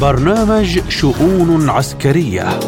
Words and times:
برنامج 0.00 0.80
شؤون 0.88 1.70
عسكرية. 1.70 2.60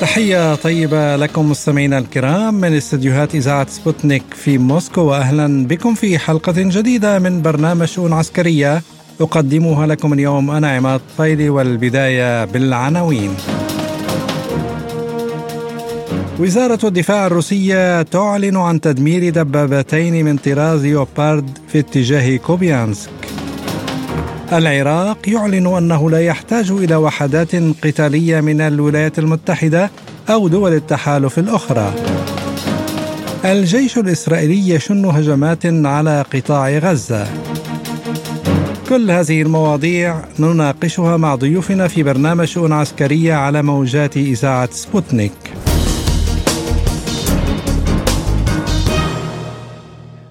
تحية 0.00 0.54
طيبة 0.54 1.16
لكم 1.16 1.50
مستمعينا 1.50 1.98
الكرام 1.98 2.54
من 2.54 2.72
استديوهات 2.72 3.34
إذاعة 3.34 3.66
سبوتنيك 3.70 4.22
في 4.34 4.58
موسكو 4.58 5.00
وأهلا 5.00 5.66
بكم 5.66 5.94
في 5.94 6.18
حلقة 6.18 6.54
جديدة 6.56 7.18
من 7.18 7.42
برنامج 7.42 7.86
شؤون 7.86 8.12
عسكرية 8.12 8.82
أقدمها 9.20 9.86
لكم 9.86 10.12
اليوم 10.12 10.50
أنا 10.50 10.70
عماد 10.70 11.00
طيلي 11.18 11.50
والبداية 11.50 12.44
بالعناوين. 12.44 13.34
وزارة 16.40 16.86
الدفاع 16.86 17.26
الروسية 17.26 18.02
تعلن 18.02 18.56
عن 18.56 18.80
تدمير 18.80 19.30
دبابتين 19.30 20.24
من 20.24 20.36
طراز 20.36 20.84
ليوبارد 20.84 21.58
في 21.68 21.78
اتجاه 21.78 22.36
كوبيانسك. 22.36 23.10
العراق 24.52 25.28
يعلن 25.28 25.66
أنه 25.66 26.10
لا 26.10 26.20
يحتاج 26.20 26.70
إلى 26.70 26.96
وحدات 26.96 27.54
قتالية 27.84 28.40
من 28.40 28.60
الولايات 28.60 29.18
المتحدة 29.18 29.90
أو 30.30 30.48
دول 30.48 30.74
التحالف 30.74 31.38
الأخرى. 31.38 31.94
الجيش 33.44 33.98
الإسرائيلي 33.98 34.68
يشن 34.68 35.04
هجمات 35.04 35.66
على 35.66 36.24
قطاع 36.34 36.70
غزة. 36.70 37.26
كل 38.88 39.10
هذه 39.10 39.42
المواضيع 39.42 40.24
نناقشها 40.38 41.16
مع 41.16 41.34
ضيوفنا 41.34 41.88
في 41.88 42.02
برنامج 42.02 42.44
شؤون 42.44 42.72
عسكرية 42.72 43.34
على 43.34 43.62
موجات 43.62 44.16
إذاعة 44.16 44.68
سبوتنيك. 44.72 45.32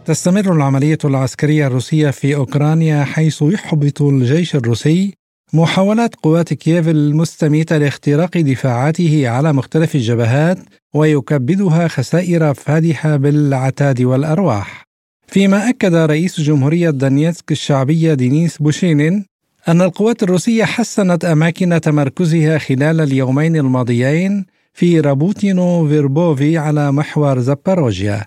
تستمر 0.09 0.54
العملية 0.54 0.98
العسكرية 1.05 1.68
الروسية 1.68 2.10
في 2.10 2.35
أوكرانيا 2.35 3.04
حيث 3.04 3.41
يحبط 3.41 4.02
الجيش 4.02 4.55
الروسي 4.55 5.13
محاولات 5.54 6.15
قوات 6.15 6.54
كييف 6.54 6.88
المستميتة 6.88 7.77
لاختراق 7.77 8.37
دفاعاته 8.37 9.30
على 9.30 9.54
مختلف 9.54 9.96
الجبهات 9.96 10.57
ويكبدها 10.93 11.87
خسائر 11.87 12.54
فادحة 12.54 13.15
بالعتاد 13.15 14.02
والأرواح. 14.02 14.84
فيما 15.27 15.70
أكد 15.70 15.96
رئيس 15.96 16.41
جمهورية 16.41 16.90
دونيتسك 16.90 17.52
الشعبية 17.52 18.13
دينيس 18.13 18.57
بوشيلين 18.57 19.26
أن 19.68 19.82
القوات 19.82 20.24
الروسية 20.24 20.65
حسنت 20.65 21.26
أماكن 21.26 21.82
تمركزها 21.82 22.57
خلال 22.57 23.02
اليومين 23.02 23.55
الماضيين 23.55 24.46
في 24.74 24.99
رابوتينو 24.99 25.87
فيربوفي 25.87 26.57
على 26.57 26.91
محور 26.91 27.40
زابوروجيا. 27.40 28.26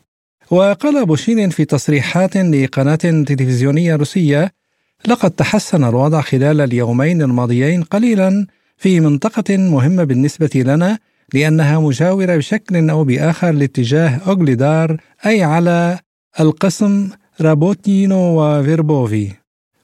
وقال 0.53 1.07
بوشيلين 1.07 1.51
في 1.51 1.65
تصريحات 1.65 2.37
لقناة 2.37 2.95
تلفزيونية 2.95 3.97
روسية 3.97 4.53
لقد 5.09 5.31
تحسن 5.31 5.85
الوضع 5.85 6.21
خلال 6.21 6.61
اليومين 6.61 7.23
الماضيين 7.23 7.83
قليلا 7.83 8.47
في 8.77 9.01
منطقة 9.01 9.57
مهمة 9.57 10.05
بالنسبة 10.05 10.51
لنا 10.55 10.99
لأنها 11.35 11.79
مجاورة 11.79 12.37
بشكل 12.37 12.91
أو 12.91 13.05
بآخر 13.05 13.51
لاتجاه 13.51 14.21
أوغليدار 14.27 14.97
أي 15.27 15.43
على 15.43 15.99
القسم 16.41 17.09
رابوتينو 17.41 18.43
وفيربوفي. 18.43 19.29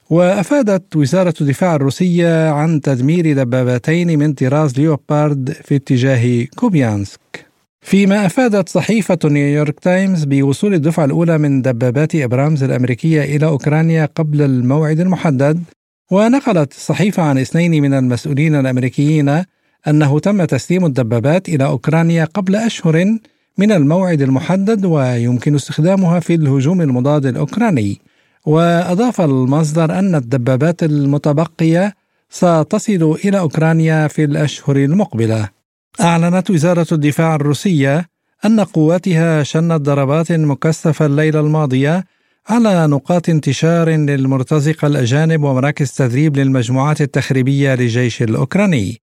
وأفادت 0.09 0.95
وزارة 0.95 1.33
الدفاع 1.41 1.75
الروسية 1.75 2.49
عن 2.49 2.81
تدمير 2.81 3.33
دبابتين 3.33 4.19
من 4.19 4.33
طراز 4.33 4.79
ليوبارد 4.79 5.51
في 5.63 5.75
اتجاه 5.75 6.45
كوبيانسك. 6.55 7.48
فيما 7.81 8.25
أفادت 8.25 8.69
صحيفة 8.69 9.19
نيويورك 9.25 9.79
تايمز 9.79 10.23
بوصول 10.23 10.73
الدفعة 10.73 11.05
الأولى 11.05 11.37
من 11.37 11.61
دبابات 11.61 12.15
إبرامز 12.15 12.63
الأمريكية 12.63 13.21
إلى 13.21 13.45
أوكرانيا 13.45 14.09
قبل 14.15 14.41
الموعد 14.41 14.99
المحدد 14.99 15.63
ونقلت 16.11 16.71
الصحيفة 16.71 17.23
عن 17.23 17.37
اثنين 17.37 17.81
من 17.81 17.93
المسؤولين 17.93 18.55
الأمريكيين 18.55 19.43
أنه 19.87 20.19
تم 20.19 20.45
تسليم 20.45 20.85
الدبابات 20.85 21.49
إلى 21.49 21.65
أوكرانيا 21.65 22.25
قبل 22.25 22.55
أشهر 22.55 23.17
من 23.57 23.71
الموعد 23.71 24.21
المحدد 24.21 24.85
ويمكن 24.85 25.55
استخدامها 25.55 26.19
في 26.19 26.35
الهجوم 26.35 26.81
المضاد 26.81 27.25
الأوكراني. 27.25 28.01
وأضاف 28.45 29.21
المصدر 29.21 29.99
أن 29.99 30.15
الدبابات 30.15 30.83
المتبقية 30.83 31.95
ستصل 32.29 33.17
إلى 33.25 33.39
أوكرانيا 33.39 34.07
في 34.07 34.23
الأشهر 34.23 34.75
المقبلة. 34.75 35.58
أعلنت 36.01 36.49
وزارة 36.49 36.87
الدفاع 36.91 37.35
الروسية 37.35 38.09
أن 38.45 38.59
قواتها 38.59 39.43
شنت 39.43 39.81
ضربات 39.81 40.31
مكثفة 40.31 41.05
الليلة 41.05 41.39
الماضية 41.39 42.05
على 42.49 42.87
نقاط 42.87 43.29
انتشار 43.29 43.89
للمرتزقة 43.89 44.87
الأجانب 44.87 45.43
ومراكز 45.43 45.91
تدريب 45.91 46.37
للمجموعات 46.37 47.01
التخريبية 47.01 47.75
للجيش 47.75 48.21
الأوكراني. 48.21 49.01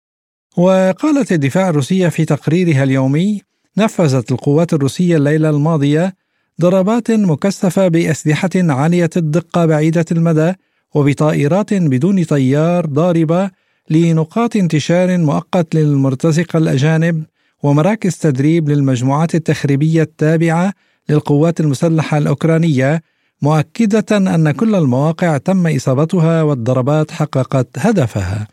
وقالت 0.57 1.33
الدفاع 1.33 1.69
الروسية 1.69 2.09
في 2.09 2.25
تقريرها 2.25 2.83
اليومي: 2.83 3.43
نفذت 3.79 4.33
القوات 4.33 4.75
الروسية 4.75 5.17
الليلة 5.17 5.51
الماضية 5.51 6.15
ضربات 6.61 7.11
مكثفة 7.11 7.89
بأسلحة 7.89 8.51
عالية 8.55 9.11
الدقة 9.17 9.67
بعيدة 9.67 10.05
المدى 10.13 10.53
وبطائرات 10.95 11.75
بدون 11.75 12.25
طيار 12.25 12.87
ضاربة 12.87 13.51
لنقاط 13.91 14.57
انتشار 14.57 15.19
مؤقت 15.19 15.75
للمرتزقة 15.75 16.57
الأجانب 16.59 17.25
ومراكز 17.63 18.17
تدريب 18.17 18.69
للمجموعات 18.69 19.35
التخريبية 19.35 20.03
التابعة 20.03 20.73
للقوات 21.09 21.61
المسلحة 21.61 22.19
الأوكرانية 22.19 23.03
مؤكدة 23.43 24.17
أن 24.17 24.51
كل 24.51 24.75
المواقع 24.75 25.37
تم 25.37 25.67
إصابتها 25.67 26.43
والضربات 26.43 27.11
حققت 27.11 27.69
هدفها. 27.79 28.49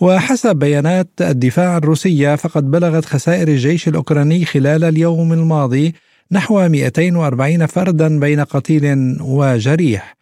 وحسب 0.00 0.56
بيانات 0.56 1.08
الدفاع 1.20 1.76
الروسية 1.76 2.34
فقد 2.34 2.70
بلغت 2.70 3.04
خسائر 3.04 3.48
الجيش 3.48 3.88
الأوكراني 3.88 4.44
خلال 4.44 4.84
اليوم 4.84 5.32
الماضي 5.32 5.94
نحو 6.32 6.68
240 6.68 7.66
فردا 7.66 8.20
بين 8.20 8.40
قتيل 8.40 9.16
وجريح. 9.20 10.16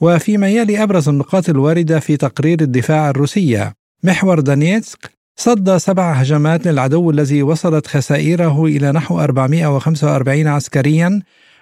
وفيما 0.00 0.48
يلي 0.48 0.82
أبرز 0.82 1.08
النقاط 1.08 1.48
الواردة 1.48 1.98
في 2.00 2.16
تقرير 2.16 2.60
الدفاع 2.60 3.10
الروسية 3.10 3.79
محور 4.02 4.40
دانيتسك 4.40 5.10
صد 5.36 5.76
سبع 5.76 6.12
هجمات 6.12 6.66
للعدو 6.66 7.10
الذي 7.10 7.42
وصلت 7.42 7.86
خسائره 7.86 8.64
إلى 8.64 8.92
نحو 8.92 9.20
445 9.20 10.46
عسكريا 10.46 11.20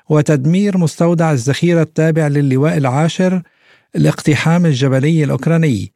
وتدمير 0.08 0.78
مستودع 0.78 1.32
الذخيرة 1.32 1.82
التابع 1.82 2.26
للواء 2.26 2.76
العاشر 2.76 3.42
الاقتحام 3.96 4.66
الجبلي 4.66 5.24
الأوكراني. 5.24 5.92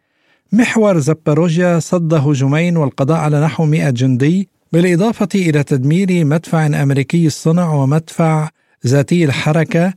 محور 0.52 0.98
زباروجيا 0.98 1.78
صد 1.78 2.14
هجومين 2.14 2.76
والقضاء 2.76 3.18
على 3.18 3.40
نحو 3.40 3.64
100 3.64 3.90
جندي 3.90 4.48
بالإضافة 4.72 5.28
إلى 5.34 5.62
تدمير 5.62 6.24
مدفع 6.24 6.66
أمريكي 6.66 7.26
الصنع 7.26 7.72
ومدفع 7.72 8.48
ذاتي 8.86 9.24
الحركة 9.24 9.94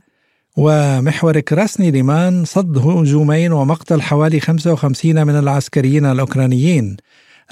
ومحور 0.56 1.40
كراسني 1.40 1.90
ليمان 1.90 2.44
صد 2.44 2.78
هجومين 2.78 3.52
ومقتل 3.52 4.02
حوالي 4.02 4.40
55 4.40 5.26
من 5.26 5.38
العسكريين 5.38 6.04
الأوكرانيين. 6.06 6.96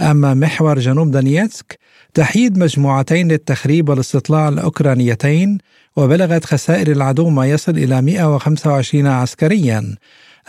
أما 0.01 0.35
محور 0.35 0.79
جنوب 0.79 1.11
دانيتسك 1.11 1.79
تحييد 2.15 2.59
مجموعتين 2.59 3.29
للتخريب 3.29 3.89
والاستطلاع 3.89 4.49
الأوكرانيتين 4.49 5.59
وبلغت 5.97 6.45
خسائر 6.45 6.93
العدو 6.93 7.29
ما 7.29 7.47
يصل 7.47 7.73
إلى 7.73 8.03
125 8.03 9.07
عسكريا. 9.07 9.95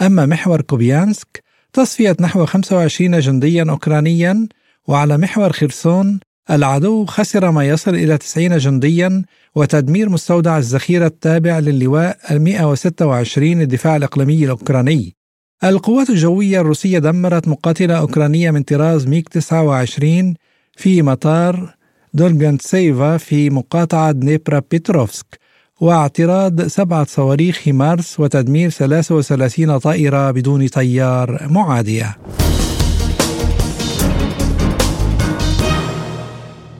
أما 0.02 0.26
محور 0.26 0.62
كوبيانسك 0.62 1.44
تصفية 1.74 2.16
نحو 2.20 2.46
25 2.46 3.20
جنديا 3.20 3.66
أوكرانيا 3.70 4.48
وعلى 4.88 5.18
محور 5.18 5.52
خرسون 5.52 6.20
العدو 6.52 7.06
خسر 7.06 7.52
ما 7.52 7.68
يصل 7.68 7.96
إلى 7.96 8.18
90 8.18 8.58
جنديا 8.58 9.24
وتدمير 9.56 10.10
مستودع 10.10 10.58
الذخيرة 10.58 11.06
التابع 11.08 11.60
للواء 11.60 12.18
126 12.32 13.62
الدفاع 13.62 13.96
الإقليمي 13.96 14.46
الأوكراني. 14.46 15.16
القوات 15.64 16.10
الجوية 16.10 16.62
الروسية 16.62 17.00
دمرت 17.00 17.48
مقاتلة 17.48 17.96
أوكرانية 17.98 18.52
من 18.52 18.64
طراز 18.64 19.08
ميغ 19.08 19.30
29 19.30 20.34
في 20.78 21.02
مطار 21.02 21.76
دولغانتسيفا 22.14 23.18
في 23.18 23.50
مقاطعة 23.50 24.12
دنيبرا 24.12 24.62
بيتروفسك 24.72 25.40
واعتراض 25.82 26.62
سبعة 26.68 27.06
صواريخ 27.06 27.68
هيمارس 27.68 28.20
وتدمير 28.20 28.70
33 28.70 29.80
طائرة 29.80 30.32
بدون 30.32 30.68
طيار 30.68 31.48
معادية. 31.50 32.18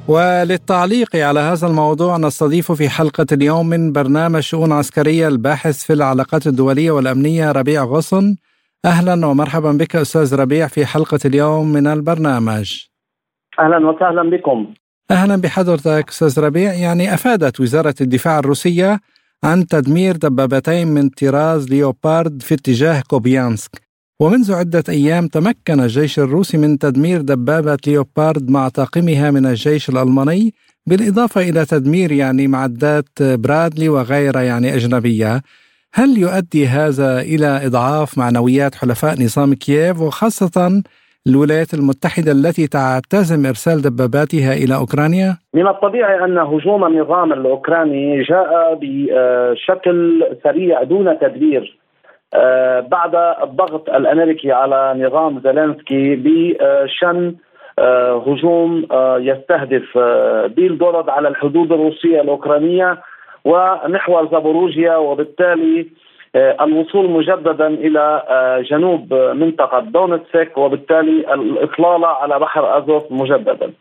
وللتعليق 0.08 1.16
على 1.16 1.40
هذا 1.40 1.68
الموضوع 1.68 2.18
نستضيف 2.18 2.72
في 2.72 2.90
حلقة 2.90 3.26
اليوم 3.32 3.70
من 3.70 3.92
برنامج 3.92 4.40
شؤون 4.40 4.72
عسكرية 4.72 5.28
الباحث 5.28 5.84
في 5.84 5.94
العلاقات 5.94 6.48
الدولية 6.48 6.92
والأمنية 6.92 7.52
ربيع 7.52 7.84
غصن. 7.84 8.36
أهلا 8.86 9.26
ومرحبا 9.26 9.72
بك 9.72 9.96
أستاذ 9.96 10.36
ربيع 10.36 10.68
في 10.68 10.86
حلقة 10.86 11.20
اليوم 11.26 11.74
من 11.74 11.88
البرنامج. 11.88 12.86
أهلا 13.60 13.90
وسهلا 13.90 14.30
بكم. 14.30 14.74
أهلا 15.12 15.36
بحضرتك 15.36 16.10
أستاذ 16.10 16.40
ربيع. 16.40 16.74
يعني 16.74 17.14
أفادت 17.14 17.60
وزارة 17.60 17.96
الدفاع 18.02 18.40
الروسية 18.40 19.00
عن 19.44 19.68
تدمير 19.68 20.16
دبابتين 20.16 20.88
من 20.88 21.10
طراز 21.10 21.70
ليوبارد 21.70 22.42
في 22.42 22.54
اتجاه 22.54 23.02
كوبيانسك. 23.08 23.85
ومنذ 24.20 24.54
عدة 24.54 24.84
أيام 24.90 25.28
تمكن 25.28 25.80
الجيش 25.80 26.20
الروسي 26.20 26.58
من 26.58 26.78
تدمير 26.78 27.22
دبابة 27.22 27.78
ليوبارد 27.88 28.50
مع 28.50 28.70
طاقمها 28.70 29.32
من 29.32 29.46
الجيش 29.46 29.90
الألماني 29.90 30.54
بالإضافة 30.88 31.42
إلى 31.42 31.66
تدمير 31.66 32.12
يعني 32.12 32.48
معدات 32.48 33.10
برادلي 33.22 33.90
وغيرها 33.90 34.42
يعني 34.42 34.76
أجنبية 34.76 35.42
هل 35.94 36.18
يؤدي 36.18 36.68
هذا 36.68 37.20
إلى 37.20 37.66
إضعاف 37.66 38.18
معنويات 38.18 38.76
حلفاء 38.76 39.14
نظام 39.24 39.54
كييف 39.54 40.02
وخاصة 40.02 40.82
الولايات 41.28 41.74
المتحدة 41.74 42.32
التي 42.32 42.68
تعتزم 42.68 43.46
إرسال 43.46 43.82
دباباتها 43.82 44.54
إلى 44.54 44.76
أوكرانيا؟ 44.76 45.38
من 45.54 45.68
الطبيعي 45.68 46.26
أن 46.26 46.38
هجوم 46.38 46.86
النظام 46.86 47.34
الأوكراني 47.34 48.24
جاء 48.24 48.80
بشكل 48.82 50.24
سريع 50.44 50.84
دون 50.84 51.20
تدبير 51.20 51.85
بعد 52.90 53.16
الضغط 53.44 53.90
الأمريكي 53.90 54.52
على 54.52 54.94
نظام 54.98 55.42
زيلينسكي 55.44 56.16
بشن 56.16 57.36
آه، 57.80 58.24
هجوم 58.28 58.88
آه، 58.92 59.18
يستهدف 59.20 59.98
بيلغورود 60.56 61.10
على 61.10 61.28
الحدود 61.28 61.72
الروسية 61.72 62.22
الأوكرانية 62.22 62.98
ونحو 63.46 64.28
زابوروجيا 64.32 64.96
وبالتالي 64.96 65.88
آه، 66.36 66.64
الوصول 66.64 67.10
مجددا 67.10 67.68
إلى 67.68 68.24
آه، 68.30 68.62
جنوب 68.62 69.14
منطقة 69.14 69.80
دونتسك 69.80 70.58
وبالتالي 70.58 71.34
الاطلاله 71.34 72.08
على 72.08 72.40
بحر 72.40 72.78
أزوف 72.78 73.04
مجددا. 73.12 73.74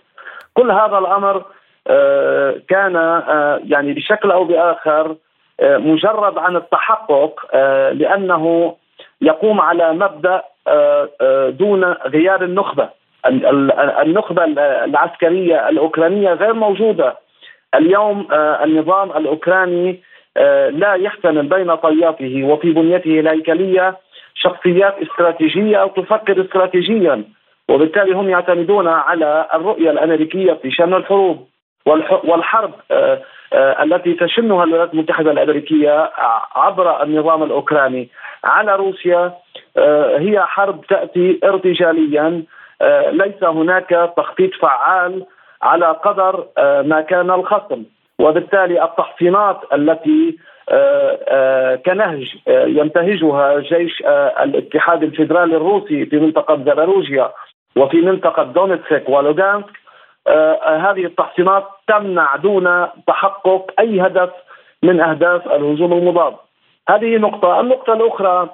كل 0.55 0.71
هذا 0.71 0.99
الأمر 0.99 1.45
آه، 1.87 2.55
كان 2.69 2.95
يعني 3.65 3.93
بشكل 3.93 4.31
أو 4.31 4.45
بآخر 4.45 5.17
مجرد 5.63 6.39
عن 6.39 6.57
التحقق 6.57 7.57
لأنه 7.93 8.77
يقوم 9.21 9.61
على 9.61 9.93
مبدأ 9.93 10.43
دون 11.51 11.85
غيار 11.85 12.45
النخبة. 12.45 12.89
النخبة 14.03 14.45
العسكرية 14.85 15.69
الأوكرانية 15.69 16.33
غير 16.33 16.53
موجودة. 16.55 17.17
اليوم 17.75 18.29
النظام 18.33 19.11
الأوكراني 19.11 20.01
آه، 20.37 20.69
لا 20.69 20.95
يحتمل 20.95 21.47
بين 21.47 21.75
طياته 21.75 22.45
وفي 22.45 22.73
بنيته 22.73 23.21
الهيكلية 23.21 23.97
شخصيات 24.35 24.95
استراتيجية 25.03 25.77
أو 25.77 25.89
تفكر 25.89 26.45
استراتيجيا 26.45 27.25
وبالتالي 27.69 28.13
هم 28.13 28.29
يعتمدون 28.29 28.89
على 28.89 29.47
الرؤية 29.55 29.91
الأمريكية 29.91 30.53
في 30.53 30.71
شان 30.71 30.95
الحروب 30.95 31.47
والحرب 32.25 32.73
آه، 32.91 32.95
آه، 32.95 33.23
التي 33.55 34.15
تشنها 34.15 34.65
الولايات 34.65 34.95
المتحدة 34.95 35.31
الأمريكية 35.31 36.11
عبر 36.55 37.03
النظام 37.03 37.43
الأوكراني 37.43 38.09
على 38.45 38.77
روسيا 38.77 39.33
هي 40.19 40.41
حرب 40.41 40.87
تأتي 40.87 41.41
ارتجاليا 41.45 42.43
ليس 43.11 43.45
هناك 43.45 44.13
تخطيط 44.17 44.55
فعال 44.55 45.27
على 45.63 45.87
قدر 45.87 46.47
ما 46.83 47.01
كان 47.01 47.31
الخصم. 47.31 47.83
وبالتالي 48.19 48.85
التحصينات 48.85 49.61
التي 49.73 50.39
آه، 50.69 51.19
آه، 51.29 51.77
كنهج 51.77 52.37
آه، 52.49 52.67
ينتهجها 52.67 53.61
جيش 53.61 54.03
الاتحاد 54.43 55.03
الفيدرالي 55.03 55.57
الروسي 55.57 56.07
في 56.07 56.17
منطقة 56.17 56.65
زاباروجيا 56.65 57.33
وفي 57.77 57.97
منطقة 57.97 58.43
دونتسك 58.43 59.05
ولوغانسك 59.09 59.85
هذه 60.67 61.05
التحصينات 61.05 61.65
تمنع 61.87 62.37
دون 62.37 62.87
تحقق 63.07 63.71
أي 63.79 64.01
هدف 64.01 64.31
من 64.83 65.01
أهداف 65.01 65.47
الهجوم 65.47 65.93
المضاد. 65.93 66.35
هذه 66.89 67.17
نقطة. 67.17 67.61
النقطة 67.61 67.93
الأخرى 67.93 68.49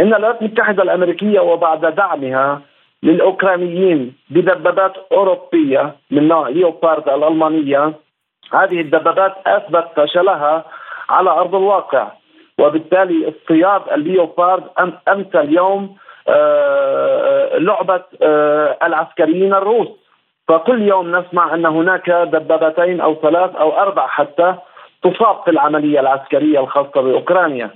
أن 0.00 0.14
الولايات 0.14 0.42
المتحدة 0.42 0.82
الأمريكية 0.82 1.40
وبعد 1.40 1.94
دعمها 1.94 2.62
للأوكرانيين 3.02 4.14
بدبابات 4.30 4.92
أوروبية 5.12 5.96
من 6.10 6.28
نوع 6.28 6.48
ليوبارد 6.48 7.08
الألمانية 7.08 7.92
هذه 8.52 8.80
الدبابات 8.80 9.34
أثبت 9.46 9.88
فشلها 9.96 10.64
على 11.08 11.30
أرض 11.30 11.54
الواقع. 11.54 12.08
وبالتالي 12.58 13.28
اصطياد 13.28 13.82
الليوبارد 13.92 14.64
أمس 15.08 15.34
اليوم 15.34 15.96
آه، 16.28 17.58
لعبة 17.58 18.02
آه، 18.22 18.76
العسكريين 18.82 19.54
الروس. 19.54 19.88
فكل 20.48 20.82
يوم 20.82 21.16
نسمع 21.16 21.54
أن 21.54 21.66
هناك 21.66 22.10
دبابتين 22.10 23.00
أو 23.00 23.14
ثلاث 23.14 23.56
أو 23.56 23.78
أربع 23.78 24.06
حتى 24.06 24.54
تصاب 25.02 25.42
في 25.44 25.50
العملية 25.50 26.00
العسكرية 26.00 26.60
الخاصة 26.60 27.00
بأوكرانيا. 27.00 27.70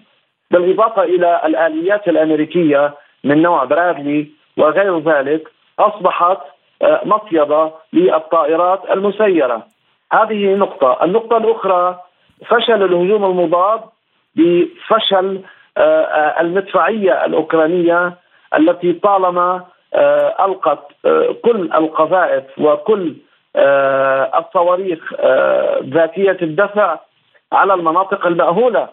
بالإضافة 0.51 1.03
إلى 1.03 1.41
الآليات 1.45 2.09
الأمريكية 2.09 2.95
من 3.25 3.43
نوع 3.43 3.65
برادلي 3.65 4.27
وغير 4.57 4.99
ذلك 4.99 5.49
أصبحت 5.79 6.39
آه، 6.83 7.01
مصيده 7.05 7.71
للطائرات 7.93 8.91
المسيرة. 8.91 9.67
هذه 10.13 10.55
نقطة. 10.55 10.99
النقطة 11.05 11.37
الأخرى 11.37 12.01
فشل 12.47 12.83
الهجوم 12.83 13.25
المضاد 13.25 13.81
بفشل 14.37 15.41
آه، 15.77 16.03
آه، 16.03 16.41
المدفعية 16.41 17.25
الأوكرانية 17.25 18.13
التي 18.57 18.93
طالما 18.93 19.65
آه، 19.95 20.45
ألقت 20.45 20.89
كل 21.45 21.71
القذائف 21.75 22.45
وكل 22.59 23.15
الصواريخ 24.39 25.13
ذاتية 25.85 26.39
الدفع 26.43 26.99
على 27.53 27.75
المناطق 27.75 28.27
المأهولة. 28.27 28.89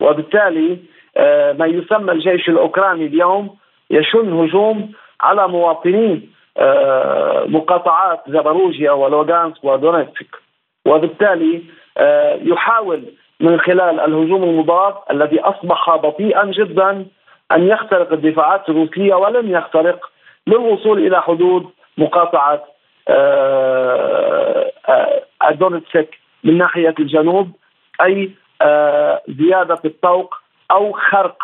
وبالتالي 0.00 0.78
ما 1.58 1.66
يسمى 1.66 2.12
الجيش 2.12 2.48
الأوكراني 2.48 3.06
اليوم 3.06 3.56
يشن 3.90 4.32
هجوم 4.32 4.92
على 5.20 5.48
مواطنين 5.48 6.32
مقاطعات 7.46 8.20
زاباروجيا 8.28 8.90
ولوغانسك 8.90 9.64
ودونيتسك. 9.64 10.36
وبالتالي 10.86 11.62
آه، 11.98 12.38
يحاول 12.42 13.02
من 13.40 13.60
خلال 13.60 14.00
الهجوم 14.00 14.44
المضاد 14.44 14.94
الذي 15.10 15.40
أصبح 15.40 15.96
بطيئا 15.96 16.44
جدا 16.44 17.06
أن 17.52 17.68
يخترق 17.68 18.12
الدفاعات 18.12 18.68
الروسية 18.68 19.14
ولم 19.14 19.50
يخترق 19.50 20.09
للوصول 20.46 21.06
إلى 21.06 21.22
حدود 21.22 21.66
مقاطعة 21.98 22.64
آه، 23.08 24.72
آه، 24.88 25.50
دونتسك 25.52 26.18
من 26.44 26.58
ناحية 26.58 26.94
الجنوب 26.98 27.50
أي 28.00 28.30
زيادة 29.28 29.78
الطوق 29.84 30.34
أو 30.70 30.92
خرق 30.92 31.36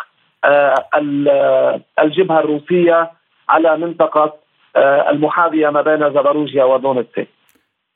الجبهة 1.99 2.39
الروسية 2.39 3.11
على 3.49 3.77
منطقة 3.77 4.33
المحاذية 5.09 5.69
ما 5.69 5.81
بين 5.81 6.13
زاباروجيا 6.13 6.63
ودونتسك. 6.63 7.27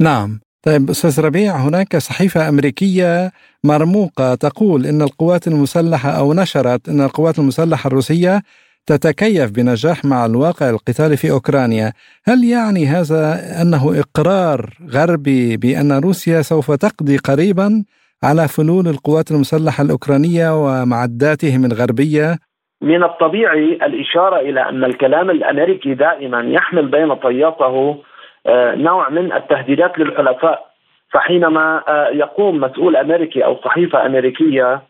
نعم 0.01 0.39
طيب 0.63 0.89
أستاذ 0.89 1.25
ربيع 1.25 1.55
هناك 1.55 1.97
صحيفة 1.97 2.49
أمريكية 2.49 3.31
مرموقة 3.63 4.35
تقول 4.35 4.85
إن 4.85 5.01
القوات 5.01 5.47
المسلحة 5.47 6.09
أو 6.09 6.33
نشرت 6.33 6.89
إن 6.89 7.01
القوات 7.01 7.39
المسلحة 7.39 7.87
الروسية 7.87 8.41
تتكيف 8.85 9.51
بنجاح 9.51 10.05
مع 10.05 10.25
الواقع 10.25 10.69
القتالي 10.69 11.17
في 11.17 11.31
أوكرانيا، 11.31 11.91
هل 12.27 12.43
يعني 12.43 12.85
هذا 12.85 13.21
أنه 13.61 14.01
إقرار 14.01 14.59
غربي 14.95 15.57
بأن 15.57 15.91
روسيا 16.03 16.41
سوف 16.41 16.71
تقضي 16.71 17.17
قريبا 17.17 17.83
على 18.23 18.47
فلول 18.47 18.87
القوات 18.87 19.31
المسلحة 19.31 19.83
الأوكرانية 19.83 20.47
ومعداتهم 20.63 21.65
الغربية؟ 21.65 22.35
من 22.81 23.03
الطبيعي 23.03 23.65
الإشارة 23.73 24.39
إلى 24.39 24.69
أن 24.69 24.83
الكلام 24.83 25.29
الأمريكي 25.29 25.93
دائما 25.93 26.41
يحمل 26.41 26.87
بين 26.87 27.13
طياته 27.15 28.03
آه، 28.47 28.75
نوع 28.75 29.09
من 29.09 29.33
التهديدات 29.33 29.99
للحلفاء 29.99 30.71
فحينما 31.13 31.83
آه، 31.87 32.07
يقوم 32.07 32.57
مسؤول 32.57 32.95
أمريكي 32.95 33.45
أو 33.45 33.57
صحيفة 33.65 34.05
أمريكية 34.05 34.81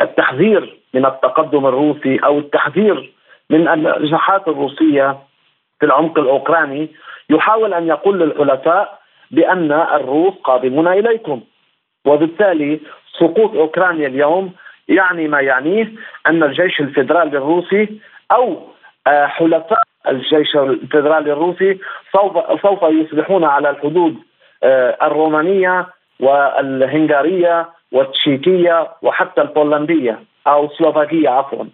بالتحذير 0.00 0.76
من 0.94 1.06
التقدم 1.06 1.66
الروسي 1.66 2.18
أو 2.24 2.38
التحذير 2.38 3.12
من 3.50 3.68
النجاحات 3.68 4.48
الروسية 4.48 5.18
في 5.80 5.86
العمق 5.86 6.18
الأوكراني 6.18 6.88
يحاول 7.30 7.74
أن 7.74 7.86
يقول 7.86 8.20
للحلفاء 8.20 8.98
بأن 9.30 9.72
الروس 9.72 10.34
قادمون 10.44 10.88
إليكم. 10.88 11.40
وبالتالي 12.06 12.80
سقوط 13.18 13.54
أوكرانيا 13.54 14.06
اليوم 14.06 14.52
يعني 14.88 15.28
ما 15.28 15.40
يعنيه 15.40 15.92
أن 16.26 16.42
الجيش 16.42 16.80
الفيدرالي 16.80 17.38
الروسي 17.38 18.00
أو 18.32 18.68
آه، 19.06 19.26
حلفاء 19.26 19.82
الجيش 20.08 20.56
الفيدرالي 20.56 21.32
الروسي 21.32 21.78
سوف 22.12 22.60
سوف 22.62 22.82
يصبحون 22.82 23.44
على 23.44 23.70
الحدود 23.70 24.16
آه، 24.62 24.96
الرومانية 25.02 25.86
والهنغارية 26.20 27.68
والتشيكية 27.94 28.88
وحتى 29.02 29.40
البولندية 29.42 30.18
أو 30.46 30.68
سلوفاكية 30.68 31.28
عفوا. 31.28 31.64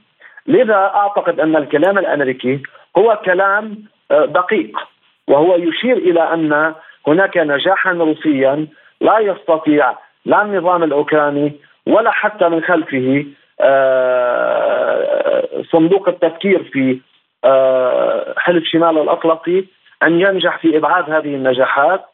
لذا 0.46 0.74
أعتقد 0.74 1.40
أن 1.40 1.56
الكلام 1.56 1.98
الأمريكي 1.98 2.62
هو 2.98 3.18
كلام 3.24 3.78
آه، 4.10 4.24
دقيق 4.24 4.78
وهو 5.28 5.56
يشير 5.56 5.96
إلى 5.96 6.20
أن 6.34 6.74
هناك 7.06 7.36
نجاحا 7.36 7.92
روسيا 7.92 8.66
لا 9.00 9.18
يستطيع 9.18 9.94
لا 10.24 10.42
النظام 10.42 10.82
الأوكراني 10.82 11.52
ولا 11.86 12.10
حتى 12.10 12.48
من 12.48 12.62
خلفه 12.62 13.26
آه، 13.60 15.02
صندوق 15.72 16.08
التفكير 16.08 16.62
في 16.72 17.00
آه، 17.44 18.34
حلف 18.38 18.64
شمال 18.64 18.98
الاطلسي 18.98 19.66
أن 20.02 20.20
ينجح 20.20 20.58
في 20.58 20.76
إبعاد 20.76 21.10
هذه 21.10 21.34
النجاحات 21.34 22.04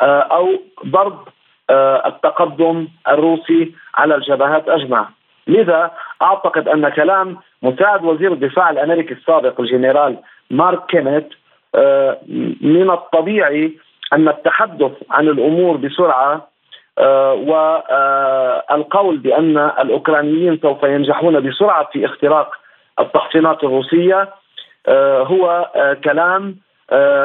أو 0.00 0.48
ضرب 0.86 1.28
التقدم 1.70 2.88
الروسي 3.08 3.74
على 3.94 4.14
الجبهات 4.14 4.68
أجمع. 4.68 5.08
لذا 5.46 5.90
أعتقد 6.22 6.68
أن 6.68 6.88
كلام 6.88 7.36
مساعد 7.62 8.04
وزير 8.04 8.32
الدفاع 8.32 8.70
الأمريكي 8.70 9.14
السابق 9.14 9.60
الجنرال 9.60 10.16
مارك 10.50 10.86
كينيت 10.86 11.28
من 12.60 12.90
الطبيعي 12.90 13.72
أن 14.12 14.28
التحدث 14.28 14.92
عن 15.10 15.28
الأمور 15.28 15.76
بسرعة 15.76 16.52
آه، 16.98 17.32
والقول 18.70 19.18
بأن 19.18 19.58
الأوكرانيين 19.58 20.58
سوف 20.62 20.82
ينجحون 20.82 21.40
بسرعة 21.40 21.88
في 21.92 22.06
اختراق 22.06 22.54
التحصينات 23.00 23.64
الروسية 23.64 24.28
آه، 24.88 25.22
هو 25.22 25.70
آه، 25.76 25.94
كلام 25.94 26.56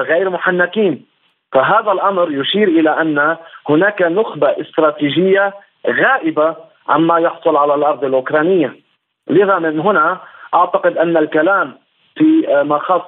غير 0.02 0.30
محنكين. 0.30 1.06
فهذا 1.52 1.92
الأمر 1.92 2.32
يشير 2.32 2.68
إلى 2.68 3.02
أن 3.02 3.38
هناك 3.70 4.02
نخبة 4.02 4.48
استراتيجية 4.62 5.54
غائبة 5.88 6.56
عما 6.90 7.18
يحصل 7.20 7.56
على 7.56 7.76
الأرض 7.76 8.04
الأوكرانية. 8.04 8.76
لذا 9.30 9.60
من 9.60 9.80
هنا 9.80 10.18
أعتقد 10.54 10.98
أن 10.98 11.18
الكلام 11.18 11.74
في 12.16 12.64
ما 12.64 12.78
خص 12.80 13.02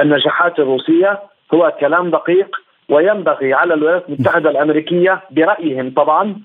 النجاحات 0.00 0.58
الروسية 0.58 1.20
هو 1.54 1.72
كلام 1.80 2.10
دقيق 2.10 2.56
وينبغي 2.88 3.54
على 3.54 3.74
الولايات 3.74 4.08
المتحدة 4.08 4.50
الأمريكية 4.50 5.20
برأيهم 5.30 5.90
طبعا 5.96 6.36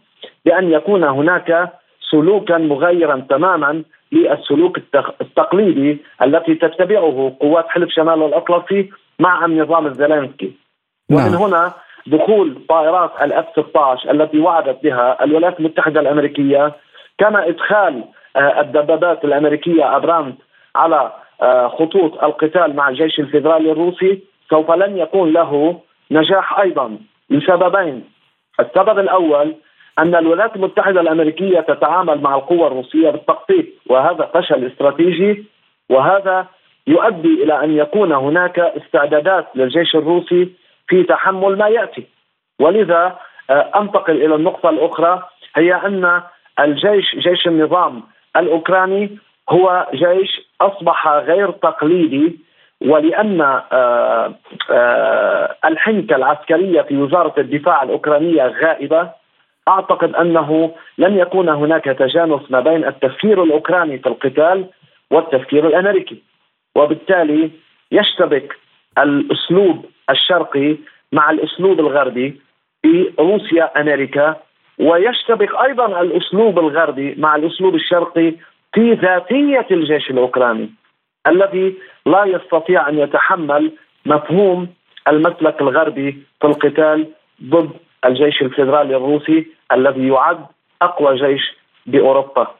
بأن 0.45 0.71
يكون 0.71 1.03
هناك 1.03 1.73
سلوكا 2.11 2.57
مغايرا 2.57 3.25
تماما 3.29 3.83
للسلوك 4.11 4.77
التقليدي 5.21 5.97
التي 6.23 6.55
تتبعه 6.55 7.37
قوات 7.39 7.67
حلف 7.69 7.89
شمال 7.89 8.23
الأطلسي 8.23 8.89
مع 9.19 9.45
النظام 9.45 9.85
الزيلينسكي. 9.87 10.64
ومن 11.09 11.31
نعم. 11.31 11.35
هنا 11.35 11.73
دخول 12.07 12.61
طائرات 12.69 13.11
ال 13.21 13.33
F 13.33 13.45
16 13.51 14.11
التي 14.11 14.39
وعدت 14.39 14.83
بها 14.83 15.23
الولايات 15.23 15.59
المتحدة 15.59 15.99
الأمريكية 15.99 16.73
كما 17.17 17.47
إدخال 17.47 18.03
آه، 18.35 18.61
الدبابات 18.61 19.25
الأمريكية 19.25 19.95
ابرامز 19.95 20.33
على 20.75 21.11
آه، 21.41 21.67
خطوط 21.67 22.23
القتال 22.23 22.75
مع 22.75 22.89
الجيش 22.89 23.19
الفيدرالي 23.19 23.71
الروسي 23.71 24.19
سوف 24.49 24.71
لن 24.71 24.97
يكون 24.97 25.33
له 25.33 25.79
نجاح 26.11 26.59
أيضا 26.59 26.97
لسببين 27.29 28.03
السبب 28.59 28.99
الأول 28.99 29.55
أن 29.99 30.15
الولايات 30.15 30.55
المتحدة 30.55 31.01
الأمريكية 31.01 31.59
تتعامل 31.59 32.21
مع 32.21 32.35
القوى 32.35 32.67
الروسية 32.67 33.09
بالتقسيط 33.09 33.65
وهذا 33.89 34.29
فشل 34.33 34.65
استراتيجي 34.65 35.45
وهذا 35.89 36.45
يؤدي 36.87 37.43
إلى 37.43 37.63
أن 37.63 37.77
يكون 37.77 38.11
هناك 38.11 38.59
استعدادات 38.59 39.47
للجيش 39.55 39.95
الروسي 39.95 40.49
في 40.87 41.03
تحمل 41.03 41.57
ما 41.57 41.67
يأتي. 41.67 42.07
ولذا 42.59 43.19
آه، 43.49 43.71
أنتقل 43.75 44.25
إلى 44.25 44.35
النقطة 44.35 44.69
الأخرى 44.69 45.23
هي 45.55 45.73
أن 45.73 46.21
الجيش 46.59 47.15
جيش 47.15 47.47
النظام 47.47 48.03
الأوكراني 48.37 49.17
هو 49.49 49.87
جيش 49.93 50.41
أصبح 50.61 51.07
غير 51.07 51.51
تقليدي 51.51 52.39
ولأن 52.81 53.41
آه، 53.41 54.33
آه، 54.71 55.55
الحنكة 55.65 56.15
العسكرية 56.15 56.81
في 56.81 56.97
وزارة 56.97 57.33
الدفاع 57.37 57.83
الأوكرانية 57.83 58.47
غائبة. 58.47 59.09
أعتقد 59.67 60.15
أنه 60.15 60.71
لن 60.97 61.17
يكون 61.17 61.49
هناك 61.49 61.83
تجانس 61.83 62.51
ما 62.51 62.59
بين 62.59 62.85
التفكير 62.85 63.43
الأوكراني 63.43 63.97
في 63.99 64.09
القتال 64.09 64.65
والتفكير 65.11 65.67
الأمريكي. 65.67 66.23
وبالتالي 66.75 67.51
يشتبك 67.91 68.57
الأسلوب 68.97 69.85
الشرقي 70.09 70.77
مع 71.11 71.29
الأسلوب 71.29 71.79
الغربي 71.79 72.41
في 72.81 73.13
روسيا 73.19 73.81
أمريكا 73.81 74.35
ويشتبك 74.79 75.49
أيضا 75.65 76.01
الأسلوب 76.01 76.59
الغربي 76.59 77.15
مع 77.17 77.35
الأسلوب 77.35 77.75
الشرقي 77.75 78.33
في 78.73 78.93
ذاتية 78.93 79.67
الجيش 79.71 80.09
الأوكراني 80.09 80.69
الذي 81.27 81.75
لا 82.05 82.25
يستطيع 82.25 82.89
أن 82.89 82.99
يتحمل 82.99 83.71
مفهوم 84.05 84.67
المسلك 85.07 85.61
الغربي 85.61 86.11
في 86.41 86.47
القتال 86.47 87.07
ضد 87.43 87.69
الجيش 88.05 88.41
الفيدرالي 88.41 88.95
الروسي 88.95 89.47
الذي 89.71 90.07
يعد 90.07 90.45
أقوى 90.81 91.15
جيش 91.15 91.53
بأوروبا. 91.85 92.55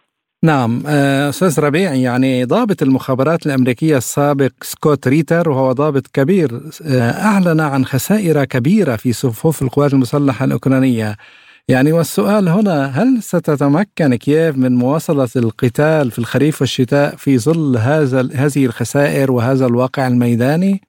نعم 0.45 0.83
آه، 0.87 1.29
أستاذ 1.29 1.59
ربيع 1.59 1.93
يعني 1.93 2.43
ضابط 2.43 2.81
المخابرات 2.81 3.45
الأمريكية 3.45 3.97
السابق 3.97 4.51
سكوت 4.61 5.07
ريتر 5.07 5.49
وهو 5.49 5.71
ضابط 5.71 6.07
كبير 6.07 6.61
آه، 6.85 7.11
أعلن 7.11 7.59
عن 7.59 7.85
خسائر 7.85 8.43
كبيرة 8.45 8.95
في 8.95 9.13
صفوف 9.13 9.61
القوات 9.61 9.93
المسلحة 9.93 10.45
الأوكرانية 10.45 11.15
يعني 11.67 11.91
والسؤال 11.91 12.47
هنا 12.47 12.85
هل 12.85 13.23
ستتمكن 13.23 14.15
كييف 14.15 14.57
من 14.57 14.75
مواصلة 14.75 15.29
القتال 15.35 16.11
في 16.11 16.19
الخريف 16.19 16.61
والشتاء 16.61 17.15
في 17.15 17.37
ظل 17.37 17.77
هذا 17.77 18.29
هذه 18.33 18.65
الخسائر 18.65 19.31
وهذا 19.31 19.65
الواقع 19.65 20.07
الميداني؟ 20.07 20.81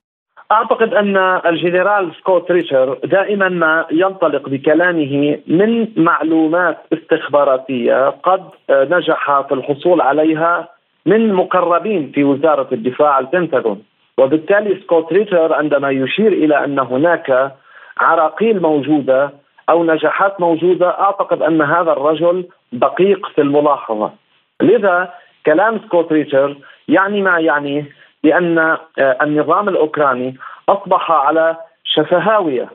أعتقد 0.51 0.93
أن 0.93 1.17
الجنرال 1.45 2.11
سكوت 2.19 2.51
ريتشر 2.51 2.97
دائما 3.03 3.49
ما 3.49 3.85
ينطلق 3.91 4.49
بكلامه 4.49 5.39
من 5.47 5.87
معلومات 5.95 6.77
استخباراتية 6.93 8.09
قد 8.09 8.43
نجح 8.69 9.41
في 9.41 9.53
الحصول 9.53 10.01
عليها 10.01 10.67
من 11.05 11.33
مقربين 11.33 12.11
في 12.15 12.23
وزارة 12.23 12.67
الدفاع 12.71 13.19
البنتاغون. 13.19 13.83
وبالتالي 14.17 14.81
سكوت 14.81 15.13
ريتشر 15.13 15.53
عندما 15.53 15.89
يشير 15.89 16.31
إلى 16.33 16.63
أن 16.63 16.79
هناك 16.79 17.51
عراقيل 17.97 18.61
موجودة 18.61 19.31
أو 19.69 19.83
نجاحات 19.83 20.41
موجودة 20.41 20.89
أعتقد 20.89 21.41
أن 21.41 21.61
هذا 21.61 21.91
الرجل 21.91 22.45
دقيق 22.73 23.27
في 23.27 23.41
الملاحظة. 23.41 24.11
لذا 24.61 25.13
كلام 25.45 25.79
سكوت 25.79 26.11
ريتشر 26.13 26.57
يعني 26.87 27.21
ما 27.21 27.39
يعنيه 27.39 27.85
بان 28.23 28.57
آه، 28.59 28.77
النظام 29.21 29.69
الأوكراني 29.69 30.35
أصبح 30.69 31.11
على 31.11 31.57
شفهاوية 31.83 32.69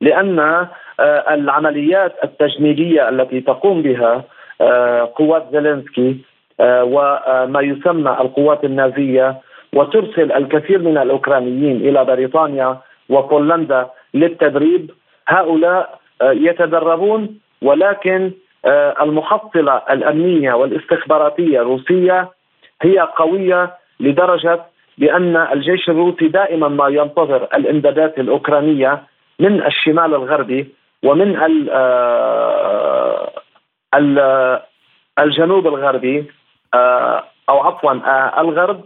لأن 0.00 0.38
آه، 0.38 1.34
العمليات 1.34 2.14
التجنيدية 2.24 3.08
التي 3.08 3.40
تقوم 3.40 3.82
بها 3.82 4.24
آه، 4.60 5.12
قوات 5.16 5.46
زيلينسكي 5.52 6.16
وما 6.60 7.60
يسمى 7.60 8.10
القوات 8.10 8.64
النازية 8.64 9.36
وترسل 9.74 10.32
الكثير 10.32 10.78
من 10.78 10.98
الأوكرانيين 10.98 11.76
إلى 11.76 12.04
بريطانيا 12.04 12.78
وبولندا 13.08 13.86
للتدريب 14.14 14.90
هؤلاء 15.28 15.98
يتدربون 16.22 17.38
ولكن 17.62 18.30
المحصلة 19.02 19.82
الأمنية 19.90 20.52
والاستخباراتية 20.52 21.60
الروسية 21.60 22.28
هي 22.82 22.98
قوية 22.98 23.74
لدرجة 24.00 24.60
بأن 24.98 25.36
الجيش 25.36 25.88
الروسي 25.88 26.28
دائما 26.28 26.68
ما 26.68 26.88
ينتظر 26.88 27.48
الإمدادات 27.54 28.18
الأوكرانية 28.18 29.02
من 29.40 29.66
الشمال 29.66 30.14
الغربي 30.14 30.68
ومن 31.04 31.36
آه، 31.70 33.32
الجنوب 35.18 35.66
الغربي 35.66 36.24
أو 37.48 37.58
عفوا 37.60 37.92
الغرب 38.40 38.84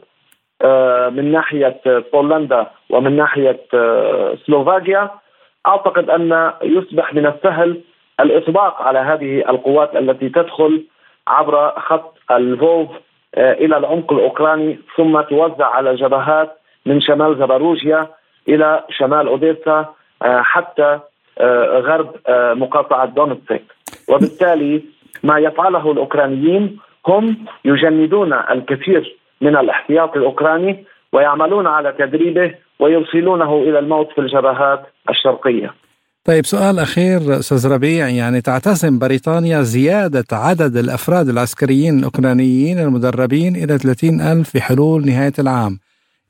من 1.16 1.32
ناحية 1.32 1.80
بولندا 2.12 2.66
ومن 2.90 3.16
ناحية 3.16 3.60
سلوفاكيا. 4.46 5.10
أعتقد 5.66 6.10
أن 6.10 6.52
يصبح 6.62 7.14
من 7.14 7.26
السهل 7.26 7.80
الإطباق 8.20 8.82
على 8.82 8.98
هذه 8.98 9.50
القوات 9.50 9.96
التي 9.96 10.28
تدخل 10.28 10.84
عبر 11.28 11.80
خط 11.80 12.18
الفوف 12.30 12.88
آه، 12.90 13.00
إلى 13.36 13.76
العمق 13.76 14.12
الأوكراني 14.12 14.78
ثم 14.96 15.20
توزع 15.20 15.66
على 15.66 15.94
جبهات 15.94 16.60
من 16.86 17.00
شمال 17.00 17.38
زباروجيا 17.38 18.08
إلى 18.48 18.84
شمال 18.90 19.26
أوديسا 19.26 19.94
آه، 20.22 20.42
حتى 20.42 20.98
آه، 21.38 21.78
غرب 21.78 22.14
مقاطعة 22.58 23.06
دونتسك 23.06 23.62
وبالتالي 24.08 24.82
ما 25.22 25.38
يفعله 25.38 25.92
الأوكرانيين 25.92 26.78
هم 27.06 27.36
يجندون 27.64 28.32
الكثير 28.32 29.16
من 29.40 29.56
الاحتياط 29.56 30.16
الأوكراني 30.16 30.84
ويعملون 31.12 31.66
على 31.66 31.92
تدريبه 31.92 32.54
ويرسلونه 32.78 33.62
إلى 33.62 33.78
الموت 33.78 34.12
في 34.12 34.20
الجبهات 34.20 34.86
الشرقية. 35.10 35.74
طيب 36.24 36.46
سؤال 36.46 36.78
أخير 36.78 37.38
أستاذ 37.38 37.66
ربيع 37.66 38.08
يعني 38.08 38.40
تعتزم 38.40 38.98
بريطانيا 38.98 39.62
زيادة 39.62 40.24
عدد 40.32 40.76
الأفراد 40.76 41.28
العسكريين 41.28 41.98
الأوكرانيين 41.98 42.78
المدربين 42.78 43.56
إلى 43.56 43.78
30 43.78 44.20
ألف 44.20 44.50
في 44.50 44.60
حلول 44.60 45.06
نهاية 45.06 45.32
العام 45.38 45.78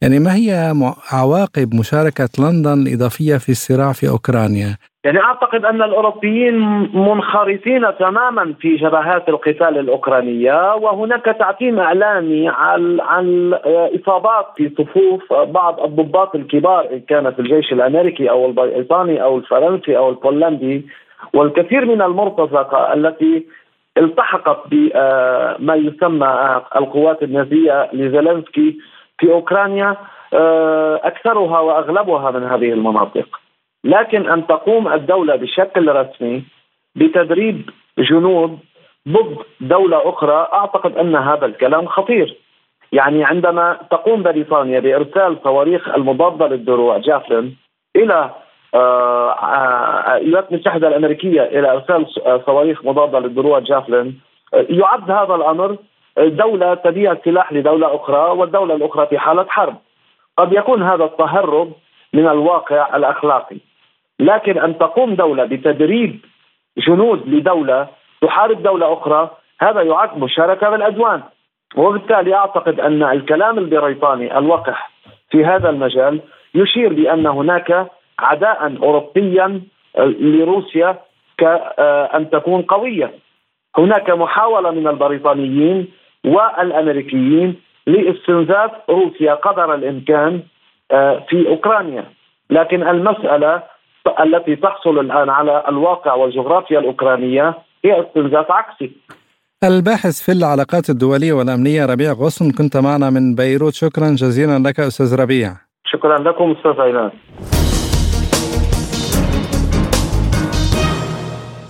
يعني 0.00 0.18
ما 0.18 0.34
هي 0.34 0.74
عواقب 1.10 1.74
مشاركة 1.74 2.28
لندن 2.38 2.72
الإضافية 2.72 3.36
في 3.36 3.52
الصراع 3.52 3.92
في 3.92 4.08
أوكرانيا؟ 4.08 4.76
يعني 5.04 5.20
أعتقد 5.20 5.64
أن 5.64 5.82
الأوروبيين 5.82 6.54
منخرطين 6.94 7.96
تماما 7.98 8.54
في 8.60 8.76
جبهات 8.76 9.28
القتال 9.28 9.78
الأوكرانية 9.78 10.74
وهناك 10.74 11.24
تعتيم 11.24 11.80
إعلامي 11.80 12.48
عن 12.48 13.00
عن 13.00 13.54
إصابات 14.00 14.46
في 14.56 14.70
صفوف 14.78 15.32
بعض 15.32 15.80
الضباط 15.80 16.34
الكبار 16.34 16.88
إن 16.92 17.00
كان 17.00 17.30
في 17.32 17.38
الجيش 17.38 17.72
الأمريكي 17.72 18.30
أو 18.30 18.46
البريطاني 18.46 19.22
أو 19.22 19.38
الفرنسي 19.38 19.96
أو 19.96 20.08
البولندي 20.10 20.86
والكثير 21.34 21.84
من 21.84 22.02
المرتزقة 22.02 22.92
التي 22.92 23.46
التحقت 23.98 24.58
بما 24.70 25.74
يسمى 25.74 26.60
القوات 26.76 27.22
النازية 27.22 27.88
لزيلينسكي 27.92 28.78
في 29.18 29.32
أوكرانيا 29.32 29.96
أكثرها 31.04 31.60
وأغلبها 31.60 32.30
من 32.30 32.42
هذه 32.42 32.72
المناطق. 32.72 33.39
لكن 33.84 34.30
أن 34.30 34.46
تقوم 34.46 34.92
الدولة 34.92 35.36
بشكل 35.36 35.88
رسمي 35.88 36.44
بتدريب 36.94 37.70
جنود 37.98 38.58
ضد 39.08 39.38
دولة 39.60 40.08
أخرى 40.08 40.48
أعتقد 40.52 40.96
أن 40.96 41.16
هذا 41.16 41.46
الكلام 41.46 41.86
خطير. 41.86 42.36
يعني 42.92 43.24
عندما 43.24 43.78
تقوم 43.90 44.22
بريطانيا 44.22 44.80
بإرسال 44.80 45.38
صواريخ 45.44 45.88
المضادة 45.88 46.46
للدروع 46.48 46.98
جافلين 46.98 47.56
إلى 47.96 48.30
آه، 48.74 49.30
آه، 49.30 50.16
الولايات 50.16 50.52
المتحدة 50.52 50.88
الأمريكية 50.88 51.42
إلى 51.42 51.72
إرسال 51.72 52.06
صواريخ 52.46 52.84
مضادة 52.84 53.18
للدروع 53.18 53.58
جافلين 53.58 54.20
آه، 54.54 54.66
يعد 54.68 55.10
هذا 55.10 55.34
الأمر 55.34 55.76
دولة 56.18 56.74
تبيع 56.74 57.16
سلاح 57.24 57.52
لدولة 57.52 57.96
أخرى 57.96 58.30
والدولة 58.30 58.74
الأخرى 58.74 59.06
في 59.06 59.18
حالة 59.18 59.46
حرب. 59.48 59.76
قد 60.38 60.52
يكون 60.52 60.82
هذا 60.82 61.04
التهرب 61.04 61.72
من 62.12 62.28
الواقع 62.28 62.96
الأخلاقي. 62.96 63.56
لكن 64.20 64.58
أن 64.58 64.78
تقوم 64.78 65.14
دولة 65.14 65.44
بتدريب 65.44 66.20
جنود 66.78 67.28
لدولة 67.28 67.88
تحارب 68.22 68.62
دولة 68.62 68.92
أخرى 68.92 69.30
هذا 69.60 69.82
يعد 69.82 70.18
مشاركه 70.18 70.70
بالعدوان 70.70 71.22
وبالتالي 71.76 72.34
أعتقد 72.34 72.80
أن 72.80 73.02
الكلام 73.02 73.58
البريطاني 73.58 74.38
الوقح 74.38 74.90
في 75.30 75.44
هذا 75.44 75.70
المجال 75.70 76.20
يشير 76.54 76.92
بأن 76.92 77.26
هناك 77.26 77.86
عداء 78.18 78.76
اوروبيا 78.82 79.60
لروسيا 79.98 80.96
كأن 81.38 82.30
تكون 82.30 82.62
قوية. 82.62 83.14
هناك 83.78 84.10
محاولة 84.10 84.70
من 84.70 84.88
البريطانيين 84.88 85.88
والأمريكيين 86.24 87.56
لاستنزاف 87.86 88.70
روسيا 88.90 89.34
قدر 89.34 89.74
الإمكان 89.74 90.42
آه، 90.92 91.22
في 91.28 91.48
أوكرانيا، 91.48 92.04
لكن 92.50 92.88
المسألة 92.88 93.62
التي 94.06 94.56
تحصل 94.56 94.98
الآن 94.98 95.28
على 95.28 95.64
الواقع 95.68 96.14
والجغرافيا 96.14 96.78
الأوكرانية 96.78 97.54
هي 97.84 98.00
استنزاف 98.00 98.46
عكسي. 98.50 98.90
الباحث 99.64 100.22
في 100.22 100.32
العلاقات 100.32 100.90
الدولية 100.90 101.32
والأمنية 101.32 101.86
ربيع 101.86 102.12
غصن 102.12 102.50
كنت 102.50 102.76
معنا 102.76 103.10
من 103.10 103.34
بيروت 103.34 103.74
شكرا 103.74 104.08
جزيلا 104.08 104.58
لك 104.68 104.80
أستاذ 104.80 105.20
ربيع. 105.20 105.56
شكرا 105.84 106.18
لكم 106.18 106.50
أستاذ 106.50 106.80
عينان. 106.80 107.10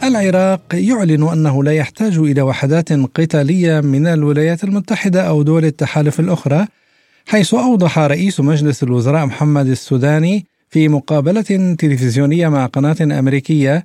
العراق 0.05 0.61
يعلن 0.75 1.29
أنه 1.33 1.65
لا 1.65 1.73
يحتاج 1.73 2.19
إلى 2.19 2.43
وحدات 2.43 2.93
قتالية 2.93 3.81
من 3.81 4.07
الولايات 4.07 4.65
المتحدة 4.65 5.29
أو 5.29 5.43
دول 5.43 5.65
التحالف 5.65 6.21
الأخرى 6.21 6.67
حيث 7.29 7.55
أوضح 7.55 7.99
رئيس 7.99 8.41
مجلس 8.41 8.83
الوزراء 8.83 9.27
محمد 9.27 9.67
السوداني 9.67 10.47
في 10.71 10.89
مقابلة 10.89 11.75
تلفزيونية 11.79 12.49
مع 12.49 12.67
قناة 12.67 12.97
أمريكية 13.01 13.85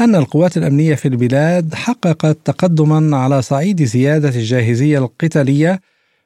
أن 0.00 0.14
القوات 0.14 0.56
الأمنية 0.56 0.94
في 0.94 1.08
البلاد 1.08 1.74
حققت 1.74 2.38
تقدما 2.44 3.16
على 3.16 3.42
صعيد 3.42 3.84
زيادة 3.84 4.28
الجاهزية 4.28 4.98
القتالية 4.98 5.80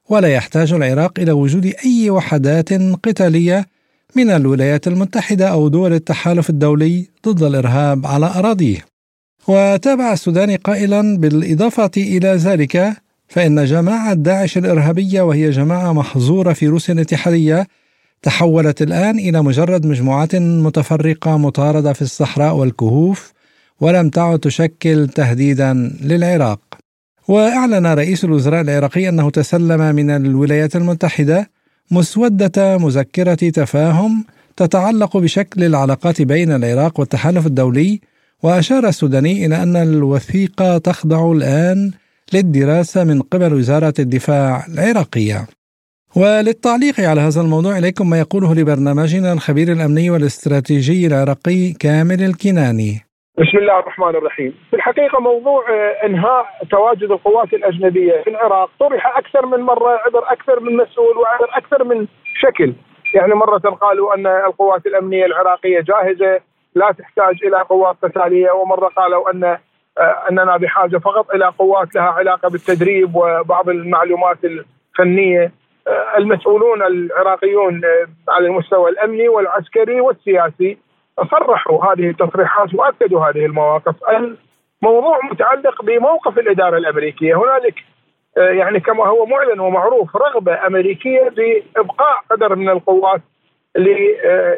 ولا 0.08 0.28
يحتاج 0.28 0.72
العراق 0.72 1.18
إلى 1.18 1.32
وجود 1.32 1.74
أي 1.84 2.10
وحدات 2.10 2.72
قتالية 2.72 3.66
من 4.16 4.30
الولايات 4.30 4.86
المتحدة 4.86 5.48
أو 5.48 5.68
دول 5.68 5.92
التحالف 5.92 6.50
الدولي 6.50 7.06
ضد 7.28 7.42
الإرهاب 7.42 8.06
على 8.06 8.26
أراضيه. 8.26 8.84
وتابع 9.48 10.12
السوداني 10.12 10.56
قائلا 10.56 11.18
بالإضافة 11.18 11.90
إلى 11.96 12.28
ذلك 12.28 12.96
فإن 13.28 13.64
جماعة 13.64 14.14
داعش 14.14 14.58
الإرهابية 14.58 15.22
وهي 15.22 15.50
جماعة 15.50 15.92
محظورة 15.92 16.52
في 16.52 16.66
روسيا 16.66 16.94
الاتحادية 16.94 17.66
تحولت 18.22 18.82
الآن 18.82 19.18
إلى 19.18 19.42
مجرد 19.42 19.86
مجموعات 19.86 20.36
متفرقة 20.36 21.38
مطاردة 21.38 21.92
في 21.92 22.02
الصحراء 22.02 22.54
والكهوف 22.54 23.32
ولم 23.80 24.08
تعد 24.08 24.38
تشكل 24.38 25.08
تهديدا 25.08 25.72
للعراق. 26.02 26.60
وأعلن 27.28 27.86
رئيس 27.86 28.24
الوزراء 28.24 28.60
العراقي 28.60 29.08
أنه 29.08 29.30
تسلم 29.30 29.94
من 29.94 30.10
الولايات 30.10 30.76
المتحدة 30.76 31.50
مسودة 31.90 32.78
مذكرة 32.78 33.34
تفاهم 33.34 34.24
تتعلق 34.56 35.16
بشكل 35.16 35.64
العلاقات 35.64 36.22
بين 36.22 36.52
العراق 36.52 37.00
والتحالف 37.00 37.46
الدولي 37.46 38.00
وأشار 38.42 38.88
السوداني 38.88 39.46
إلى 39.46 39.62
أن 39.62 39.76
الوثيقة 39.76 40.78
تخضع 40.78 41.32
الآن 41.32 41.90
للدراسة 42.32 43.04
من 43.04 43.22
قبل 43.22 43.54
وزارة 43.54 43.94
الدفاع 43.98 44.66
العراقية. 44.66 45.46
وللتعليق 46.16 47.00
على 47.10 47.20
هذا 47.20 47.40
الموضوع 47.40 47.78
إليكم 47.78 48.10
ما 48.10 48.18
يقوله 48.18 48.54
لبرنامجنا 48.54 49.32
الخبير 49.32 49.68
الأمني 49.72 50.10
والاستراتيجي 50.10 51.06
العراقي 51.06 51.72
كامل 51.80 52.20
الكناني. 52.28 52.92
بسم 53.38 53.58
الله 53.58 53.78
الرحمن 53.78 54.08
الرحيم. 54.08 54.54
في 54.70 54.76
الحقيقة 54.76 55.20
موضوع 55.20 55.70
آه، 55.70 56.06
إنهاء 56.06 56.46
تواجد 56.70 57.10
القوات 57.10 57.52
الأجنبية 57.52 58.22
في 58.24 58.30
العراق 58.30 58.70
طرح 58.80 59.16
أكثر 59.18 59.46
من 59.46 59.60
مرة 59.60 59.90
عبر 60.06 60.32
أكثر 60.32 60.60
من 60.60 60.76
مسؤول 60.76 61.16
وعبر 61.18 61.48
أكثر 61.56 61.84
من 61.84 62.06
شكل. 62.42 62.74
يعني 63.14 63.34
مرة 63.34 63.58
قالوا 63.58 64.14
أن 64.14 64.26
القوات 64.26 64.86
الأمنية 64.86 65.26
العراقية 65.26 65.80
جاهزة 65.80 66.40
لا 66.74 66.94
تحتاج 66.98 67.36
إلى 67.44 67.56
قوات 67.56 67.96
قتالية 68.02 68.50
ومرة 68.50 68.88
قالوا 68.88 69.30
أن 69.30 69.44
آه، 69.44 69.58
أننا 70.30 70.56
بحاجة 70.56 70.98
فقط 70.98 71.30
إلى 71.34 71.52
قوات 71.58 71.94
لها 71.94 72.04
علاقة 72.04 72.48
بالتدريب 72.48 73.16
وبعض 73.16 73.68
المعلومات 73.68 74.38
الفنية. 74.44 75.59
المسؤولون 76.18 76.82
العراقيون 76.82 77.80
على 78.28 78.46
المستوى 78.46 78.90
الأمني 78.90 79.28
والعسكري 79.28 80.00
والسياسي 80.00 80.78
صرحوا 81.30 81.84
هذه 81.84 82.10
التصريحات 82.10 82.74
وأكدوا 82.74 83.26
هذه 83.26 83.46
المواقف. 83.46 83.94
الموضوع 84.82 85.18
متعلق 85.30 85.82
بموقف 85.82 86.38
الإدارة 86.38 86.76
الأمريكية. 86.78 87.34
هنالك 87.34 87.74
يعني 88.36 88.80
كما 88.80 89.06
هو 89.06 89.26
معلن 89.26 89.60
ومعروف 89.60 90.16
رغبة 90.16 90.66
أمريكية 90.66 91.28
بإبقاء 91.28 92.16
قدر 92.30 92.54
من 92.54 92.68
القوات 92.68 93.20
ل 93.76 93.86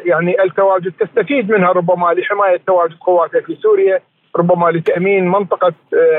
يعني 0.05 0.43
التواجد. 0.43 0.93
تستفيد 0.99 1.51
منها 1.51 1.71
ربما 1.71 2.13
لحماية 2.13 2.59
تواجد 2.67 2.97
قواتها 3.01 3.41
في 3.41 3.55
سوريا 3.55 3.99
ربما 4.35 4.71
لتأمين 4.71 5.27
منطقة 5.27 5.73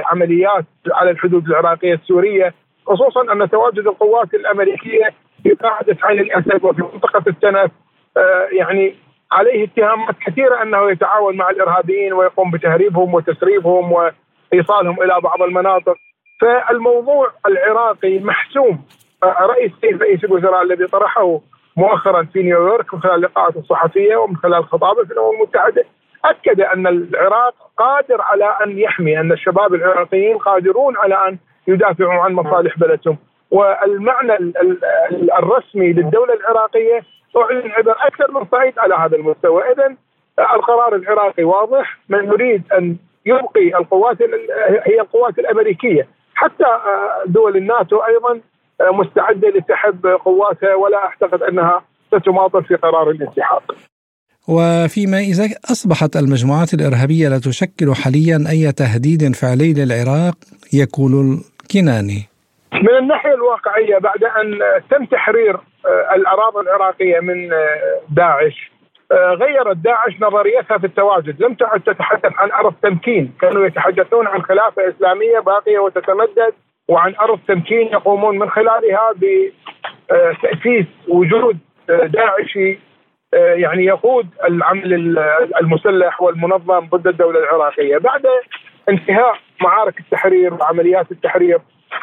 عمليات 0.04 0.64
على 0.92 1.10
الحدود 1.10 1.46
العراقية 1.46 1.94
السورية 1.94 2.54
خصوصا 2.86 3.32
أن 3.32 3.50
تواجد 3.50 3.86
القوات 3.86 4.34
الأمريكية 4.34 5.14
في 5.42 5.50
قاعدة 5.50 5.96
عين 6.02 6.20
الأسد 6.20 6.64
وفي 6.64 6.82
منطقة 6.82 7.22
التنف 7.26 7.70
آه، 8.16 8.48
يعني 8.52 8.94
عليه 9.32 9.64
اتهامات 9.64 10.14
كثيرة 10.26 10.62
أنه 10.62 10.90
يتعاون 10.90 11.36
مع 11.36 11.50
الإرهابيين 11.50 12.12
ويقوم 12.12 12.50
بتهريبهم 12.50 13.14
وتسريبهم 13.14 13.92
وإيصالهم 13.92 15.02
إلى 15.02 15.20
بعض 15.22 15.42
المناطق. 15.42 15.96
فالموضوع 16.40 17.30
العراقي 17.46 18.18
محسوم. 18.18 18.84
آه، 19.22 19.36
رئيس 19.40 19.72
رئيس 19.84 20.24
الوزراء 20.24 20.62
الذي 20.62 20.86
طرحه 20.86 21.40
مؤخرا 21.76 22.22
في 22.32 22.42
نيويورك 22.42 22.94
من 22.94 23.00
خلال 23.00 23.20
لقاءاته 23.20 23.58
الصحفية 23.58 24.16
ومن 24.16 24.36
خلال 24.36 24.64
خطابه 24.64 25.04
في 25.04 25.12
الأمم 25.12 25.30
المتحدة 25.34 25.84
أكد 26.24 26.60
أن 26.60 26.86
العراق 26.86 27.54
قادر 27.78 28.22
على 28.22 28.44
أن 28.66 28.78
يحمي 28.78 29.20
أن 29.20 29.32
الشباب 29.32 29.74
العراقيين 29.74 30.38
قادرون 30.38 30.96
على 30.96 31.28
أن 31.28 31.38
يدافعوا 31.68 32.22
عن 32.22 32.32
مصالح 32.32 32.78
بلدهم. 32.78 33.18
والمعنى 33.54 34.52
الرسمي 35.38 35.92
للدولة 35.92 36.34
العراقية 36.34 36.98
أعلن 37.36 37.70
عبر 37.70 37.96
أكثر 38.08 38.32
من 38.32 38.46
صعيد 38.52 38.78
على 38.78 38.94
هذا 38.94 39.16
المستوى. 39.16 39.62
إذا 39.72 39.96
القرار 40.56 40.94
العراقي 40.94 41.44
واضح. 41.44 41.98
من 42.08 42.24
يريد 42.24 42.62
أن 42.78 42.96
يبقي 43.26 43.78
القوات 43.80 44.16
هي 44.86 45.00
القوات 45.00 45.38
الأمريكية. 45.38 46.08
حتى 46.34 46.64
دول 47.26 47.56
الناتو 47.56 47.96
أيضا 47.96 48.40
مستعدة 49.00 49.48
لسحب 49.48 50.06
قواتها 50.06 50.74
ولا 50.74 50.96
أعتقد 50.96 51.42
أنها 51.42 51.82
ستماطل 52.14 52.64
في 52.64 52.74
قرار 52.74 53.10
الانسحاب. 53.10 53.62
وفيما 54.48 55.18
إذا 55.18 55.48
أصبحت 55.72 56.16
المجموعات 56.16 56.74
الإرهابية 56.74 57.28
لا 57.28 57.38
تشكل 57.38 57.94
حاليا 57.94 58.44
أي 58.50 58.72
تهديد 58.72 59.34
فعلي 59.34 59.72
للعراق 59.72 60.36
يقول 60.72 61.40
كناني 61.72 62.33
من 62.82 62.96
الناحية 62.96 63.34
الواقعية 63.34 63.98
بعد 63.98 64.24
أن 64.24 64.60
تم 64.90 65.04
تحرير 65.04 65.56
آه، 65.86 66.14
الأراضي 66.14 66.60
العراقية 66.60 67.20
من 67.20 67.52
آه، 67.52 68.00
داعش 68.08 68.70
آه، 69.12 69.34
غيرت 69.34 69.76
داعش 69.76 70.20
نظريتها 70.20 70.78
في 70.78 70.86
التواجد. 70.86 71.42
لم 71.42 71.54
تعد 71.54 71.80
تتحدث 71.80 72.32
عن 72.38 72.50
أرض 72.50 72.74
تمكين. 72.82 73.34
كانوا 73.40 73.66
يتحدثون 73.66 74.26
عن 74.26 74.42
خلافة 74.42 74.88
إسلامية 74.88 75.38
باقية 75.38 75.78
وتتمدد 75.78 76.52
وعن 76.88 77.14
أرض 77.14 77.38
تمكين 77.48 77.86
يقومون 77.86 78.38
من 78.38 78.50
خلالها 78.50 79.12
بتأسيس 79.16 80.86
وجود 81.08 81.58
داعشي 81.88 82.78
يعني 83.34 83.84
يقود 83.84 84.26
العمل 84.44 85.18
المسلح 85.60 86.22
والمنظم 86.22 86.80
ضد 86.80 87.06
الدولة 87.06 87.38
العراقية. 87.38 87.98
بعد 87.98 88.26
انتهاء 88.88 89.36
معارك 89.60 90.00
التحرير 90.00 90.54
وعمليات 90.54 91.12
التحرير 91.12 91.58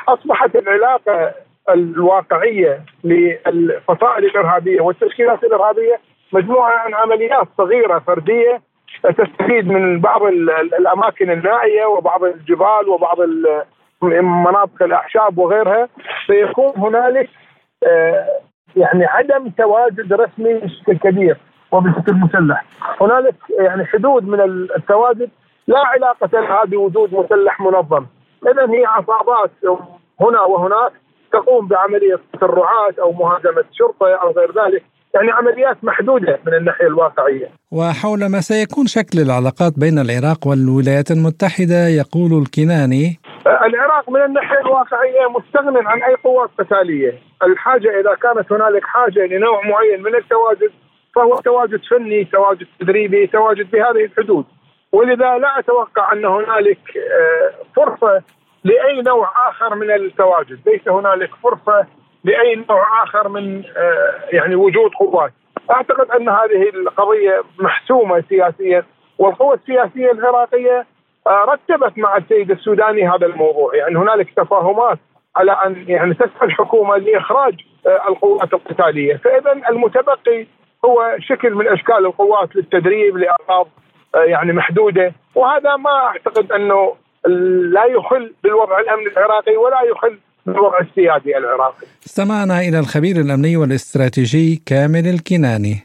أصبحت 0.07 0.55
العلاقة 0.55 1.33
الواقعية 1.69 2.85
للفصائل 3.03 4.25
الإرهابية 4.25 4.81
والتشكيلات 4.81 5.43
الإرهابية 5.43 5.99
مجموعة 6.33 6.77
عن 6.77 6.93
عمليات 6.93 7.47
صغيرة 7.57 7.99
فردية 7.99 8.61
تستفيد 9.03 9.67
من 9.67 9.99
بعض 9.99 10.23
الأماكن 10.79 11.31
النائية 11.31 11.85
وبعض 11.85 12.23
الجبال 12.23 12.89
وبعض 12.89 13.17
مناطق 14.21 14.83
الأعشاب 14.83 15.37
وغيرها. 15.37 15.89
سيكون 16.27 16.73
هنالك 16.77 17.29
آه، 17.83 18.27
يعني 18.75 19.05
عدم 19.05 19.49
تواجد 19.49 20.13
رسمي 20.13 20.53
بشكل 20.53 20.97
كبير 20.97 21.37
وبشكل 21.71 22.13
مسلح. 22.13 22.63
هنالك 23.01 23.35
يعني 23.59 23.85
حدود 23.85 24.27
من 24.27 24.41
التواجد 24.75 25.29
لا 25.67 25.79
علاقة 25.79 26.29
لها 26.39 26.65
بوجود 26.65 27.13
مسلح 27.13 27.59
منظم. 27.61 28.05
اذا 28.47 28.73
هي 28.73 28.85
عصابات 28.85 29.51
هنا 30.21 30.41
وهناك 30.41 30.91
تقوم 31.31 31.67
بعملية 31.67 32.19
تسرعات 32.33 32.99
أو 32.99 33.11
مهاجمة 33.11 33.63
شرطة 33.71 34.15
أو 34.15 34.31
غير 34.31 34.51
ذلك 34.65 34.83
يعني 35.15 35.31
عمليات 35.31 35.77
محدودة 35.83 36.39
من 36.47 36.53
الناحية 36.53 36.87
الواقعية. 36.87 37.49
وحول 37.71 38.19
ما 38.25 38.41
سيكون 38.41 38.85
شكل 38.87 39.19
العلاقات 39.19 39.73
بين 39.79 39.99
العراق 39.99 40.47
والولايات 40.47 41.11
المتحدة 41.11 41.87
يقول 41.87 42.41
الكناني 42.41 43.19
العراق 43.47 44.09
من 44.09 44.21
الناحية 44.21 44.59
الواقعية 44.59 45.27
مستغن 45.37 45.87
عن 45.87 46.03
أي 46.03 46.15
قوات 46.23 46.49
قتالية، 46.59 47.13
الحاجة 47.43 47.89
إذا 47.99 48.13
كانت 48.23 48.51
هنالك 48.51 48.85
حاجة 48.85 49.25
لنوع 49.25 49.61
معين 49.67 50.03
من 50.03 50.15
التواجد 50.15 50.71
فهو 51.15 51.39
تواجد 51.39 51.79
فني، 51.89 52.25
تواجد 52.25 52.67
تدريبي، 52.79 53.27
تواجد 53.27 53.71
بهذه 53.71 54.05
الحدود. 54.05 54.45
ولذا 54.91 55.37
لا 55.37 55.59
أتوقع 55.59 56.13
أن 56.13 56.25
هنالك 56.25 56.97
آه، 56.97 57.51
فرصة 57.75 58.23
لأي 58.63 59.01
نوع 59.01 59.31
آخر 59.49 59.75
من 59.75 59.91
التواجد، 59.91 60.59
ليس 60.65 60.87
هنالك 60.87 61.29
فرصة 61.43 61.85
لأي 62.23 62.65
نوع 62.69 63.03
آخر 63.03 63.27
من 63.27 63.63
آه، 63.77 64.13
يعني 64.31 64.55
وجود 64.55 64.91
قوات. 64.91 65.31
أعتقد 65.71 66.11
أن 66.11 66.29
هذه 66.29 66.69
القضية 66.69 67.41
محسومة 67.59 68.23
سياسيا 68.29 68.83
والقوى 69.17 69.55
السياسية 69.55 70.11
العراقية 70.11 70.85
آه، 71.27 71.45
رتبت 71.45 71.97
مع 71.97 72.17
السيد 72.17 72.51
السوداني 72.51 73.09
هذا 73.09 73.25
الموضوع، 73.25 73.75
يعني 73.75 73.97
هنالك 73.97 74.33
تفاهمات 74.37 74.99
على 75.35 75.51
أن 75.51 75.85
يعني 75.87 76.13
تسعى 76.13 76.43
الحكومة 76.43 76.97
لإخراج 76.97 77.53
القوات 78.09 78.53
القتالية، 78.53 79.15
فاذا 79.15 79.51
المتبقي 79.51 80.47
هو 80.85 81.15
شكل 81.19 81.53
من 81.55 81.67
أشكال 81.67 82.05
القوات 82.05 82.55
للتدريب 82.55 83.17
لاغراض 83.17 83.67
يعني 84.15 84.53
محدودة، 84.53 85.13
وهذا 85.35 85.75
ما 85.75 85.89
أعتقد 85.89 86.51
أنه 86.51 86.95
لا 87.73 87.85
يخل 87.85 88.33
بالوضع 88.43 88.79
الامني 88.79 89.07
العراقي 89.07 89.55
ولا 89.57 89.81
يخل 89.91 90.19
الوضع 90.47 90.79
السيادي 90.79 91.37
العراقي. 91.37 91.87
استمعنا 92.05 92.61
إلى 92.61 92.79
الخبير 92.79 93.15
الأمني 93.15 93.57
والاستراتيجي 93.57 94.61
كامل 94.65 95.07
الكناني. 95.07 95.79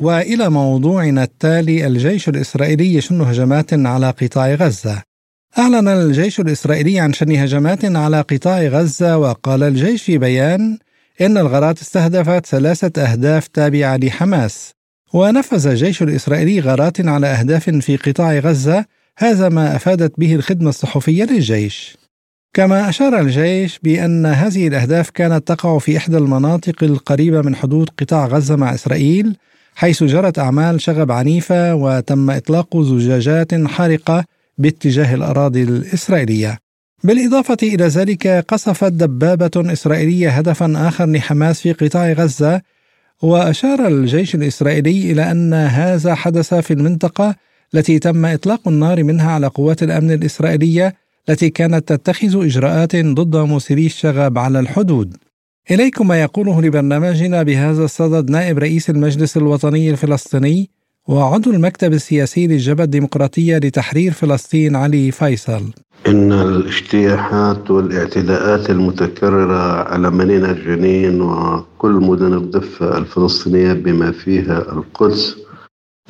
وإلى 0.00 0.50
موضوعنا 0.50 1.22
التالي 1.22 1.86
الجيش 1.86 2.28
الإسرائيلي 2.28 2.94
يشن 2.94 3.20
هجمات 3.20 3.72
على 3.72 4.10
قطاع 4.10 4.54
غزة. 4.54 5.02
أعلن 5.58 5.88
الجيش 5.88 6.40
الإسرائيلي 6.40 7.00
عن 7.00 7.12
شن 7.12 7.36
هجمات 7.36 7.84
على 7.84 8.20
قطاع 8.20 8.60
غزة 8.60 9.18
وقال 9.18 9.62
الجيش 9.62 10.02
في 10.02 10.18
بيان 10.18 10.78
إن 11.20 11.38
الغارات 11.38 11.80
استهدفت 11.80 12.46
ثلاثة 12.46 13.02
أهداف 13.02 13.46
تابعة 13.46 13.96
لحماس. 13.96 14.76
ونفذ 15.14 15.66
الجيش 15.66 16.02
الإسرائيلي 16.02 16.60
غارات 16.60 17.06
على 17.08 17.26
أهداف 17.26 17.70
في 17.70 17.96
قطاع 17.96 18.38
غزة 18.38 18.84
هذا 19.18 19.48
ما 19.48 19.76
أفادت 19.76 20.20
به 20.20 20.34
الخدمة 20.34 20.68
الصحفية 20.68 21.24
للجيش 21.24 21.96
كما 22.54 22.88
أشار 22.88 23.20
الجيش 23.20 23.78
بأن 23.82 24.26
هذه 24.26 24.68
الأهداف 24.68 25.10
كانت 25.10 25.48
تقع 25.48 25.78
في 25.78 25.96
إحدى 25.96 26.16
المناطق 26.16 26.84
القريبة 26.84 27.42
من 27.42 27.56
حدود 27.56 27.90
قطاع 27.98 28.26
غزة 28.26 28.56
مع 28.56 28.74
إسرائيل 28.74 29.36
حيث 29.74 30.04
جرت 30.04 30.38
أعمال 30.38 30.80
شغب 30.80 31.12
عنيفة 31.12 31.74
وتم 31.74 32.30
إطلاق 32.30 32.76
زجاجات 32.82 33.54
حارقة 33.54 34.24
باتجاه 34.58 35.14
الأراضي 35.14 35.62
الإسرائيلية 35.62 36.58
بالإضافة 37.06 37.56
إلى 37.62 37.84
ذلك 37.84 38.26
قصفت 38.26 38.92
دبابة 38.92 39.72
إسرائيلية 39.72 40.30
هدفا 40.30 40.72
آخر 40.88 41.06
لحماس 41.06 41.60
في 41.60 41.72
قطاع 41.72 42.12
غزة 42.12 42.62
وأشار 43.22 43.86
الجيش 43.86 44.34
الإسرائيلي 44.34 45.12
إلى 45.12 45.30
أن 45.30 45.54
هذا 45.54 46.14
حدث 46.14 46.54
في 46.54 46.72
المنطقة 46.72 47.34
التي 47.74 47.98
تم 47.98 48.26
إطلاق 48.26 48.68
النار 48.68 49.04
منها 49.04 49.30
على 49.30 49.46
قوات 49.46 49.82
الأمن 49.82 50.10
الإسرائيلية 50.10 50.94
التي 51.28 51.50
كانت 51.50 51.92
تتخذ 51.92 52.44
إجراءات 52.44 52.96
ضد 52.96 53.36
مسيري 53.36 53.86
الشغب 53.86 54.38
على 54.38 54.60
الحدود. 54.60 55.16
إليكم 55.70 56.08
ما 56.08 56.22
يقوله 56.22 56.62
لبرنامجنا 56.62 57.42
بهذا 57.42 57.84
الصدد 57.84 58.30
نائب 58.30 58.58
رئيس 58.58 58.90
المجلس 58.90 59.36
الوطني 59.36 59.90
الفلسطيني 59.90 60.70
وعضو 61.08 61.50
المكتب 61.50 61.92
السياسي 61.92 62.46
للجبهة 62.46 62.84
الديمقراطية 62.84 63.56
لتحرير 63.58 64.12
فلسطين 64.12 64.76
علي 64.76 65.10
فيصل. 65.10 65.62
إن 66.06 66.32
الاجتياحات 66.32 67.70
والاعتداءات 67.70 68.70
المتكررة 68.70 69.82
على 69.92 70.10
مدينة 70.10 70.52
جنين 70.52 71.20
وكل 71.20 71.92
مدن 71.92 72.34
الضفة 72.34 72.98
الفلسطينية 72.98 73.72
بما 73.72 74.12
فيها 74.12 74.58
القدس 74.72 75.36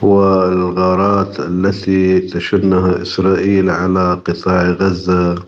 والغارات 0.03 1.41
التي 1.41 2.21
تشنها 2.21 3.03
إسرائيل 3.03 3.71
على 3.71 4.21
قطاع 4.25 4.71
غزة 4.71 5.45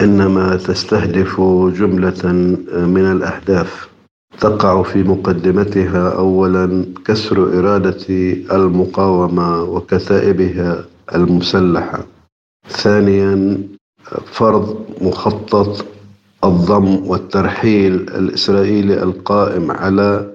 إنما 0.00 0.56
تستهدف 0.56 1.40
جملة 1.78 2.32
من 2.72 3.12
الأهداف. 3.12 3.91
تقع 4.40 4.82
في 4.82 5.02
مقدمتها 5.02 6.10
أولا 6.10 6.84
كسر 7.04 7.58
إرادة 7.58 8.06
المقاومة 8.52 9.62
وكتائبها 9.62 10.84
المسلحة. 11.14 12.06
ثانيا 12.68 13.58
فرض 14.24 14.76
مخطط 15.00 15.84
الضم 16.44 17.06
والترحيل 17.06 17.94
الإسرائيلي 17.94 19.02
القائم 19.02 19.70
على 19.70 20.32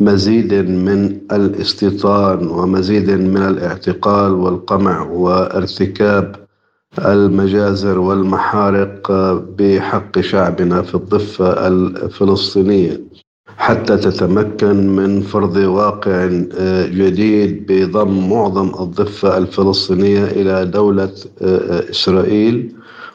مزيد 0.00 0.54
من 0.54 1.18
الاستيطان 1.32 2.48
ومزيد 2.48 3.10
من 3.10 3.42
الاعتقال 3.42 4.32
والقمع 4.32 5.02
وارتكاب 5.02 6.36
المجازر 6.98 7.98
والمحارق 7.98 9.12
بحق 9.58 10.20
شعبنا 10.20 10.82
في 10.82 10.94
الضفة 10.94 11.66
الفلسطينية. 11.68 13.00
حتى 13.56 13.96
تتمكن 13.96 14.96
من 14.96 15.20
فرض 15.20 15.56
واقع 15.56 16.26
جديد 16.86 17.66
بضم 17.72 18.30
معظم 18.30 18.68
الضفة 18.82 19.38
الفلسطينية 19.38 20.24
إلى 20.24 20.64
دولة 20.66 21.10
إسرائيل 21.90 22.72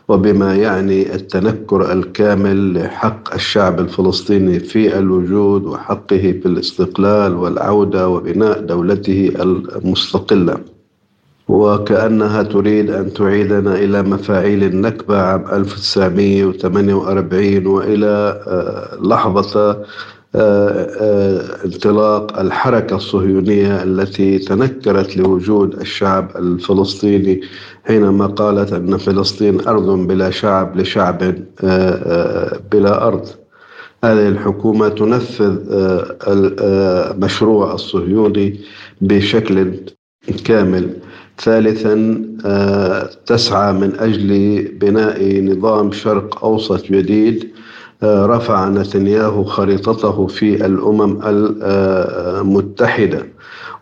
وبما 0.07 0.55
يعني 0.55 1.15
التنكر 1.15 1.91
الكامل 1.93 2.73
لحق 2.73 3.33
الشعب 3.33 3.79
الفلسطيني 3.79 4.59
في 4.59 4.97
الوجود 4.97 5.65
وحقه 5.65 6.17
في 6.41 6.45
الاستقلال 6.45 7.35
والعودة 7.35 8.09
وبناء 8.09 8.59
دولته 8.61 9.31
المستقلة. 9.39 10.57
وكأنها 11.47 12.43
تريد 12.43 12.89
أن 12.91 13.13
تعيدنا 13.13 13.75
إلى 13.75 14.01
مفاعيل 14.01 14.63
النكبة 14.63 15.17
عام 15.21 15.45
1948 15.51 17.67
وإلى 17.67 18.41
آه، 18.47 18.97
لحظة 19.01 19.71
آه، 19.71 19.71
آه، 19.71 19.85
انطلاق 21.65 22.39
الحركة 22.39 22.95
الصهيونية 22.95 23.83
التي 23.83 24.39
تنكرت 24.39 25.17
لوجود 25.17 25.79
الشعب 25.79 26.37
الفلسطيني 26.37 27.41
حينما 27.85 28.25
قالت 28.25 28.73
أن 28.73 28.97
فلسطين 28.97 29.67
أرض 29.67 30.07
بلا 30.07 30.29
شعب 30.29 30.77
لشعب 30.77 31.35
آه، 31.63 32.59
بلا 32.71 33.07
أرض. 33.07 33.27
هذه 34.03 34.27
الحكومة 34.27 34.89
تنفذ 34.89 35.57
المشروع 36.27 37.73
الصهيوني 37.73 38.59
بشكل 39.01 39.73
كامل. 40.45 40.89
ثالثا 41.39 41.93
تسعى 43.25 43.73
من 43.73 43.93
أجل 43.99 44.61
بناء 44.81 45.41
نظام 45.41 45.91
شرق 45.91 46.45
أوسط 46.45 46.85
جديد. 46.85 47.49
رفع 48.03 48.69
نتنياهو 48.69 49.43
خريطته 49.43 50.27
في 50.27 50.65
الأمم 50.65 51.19
المتحدة 51.23 53.25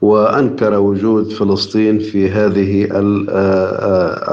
وأنكر 0.02 0.80
وجود 0.80 1.32
فلسطين 1.32 2.00
في 2.00 2.30
هذه 2.30 2.88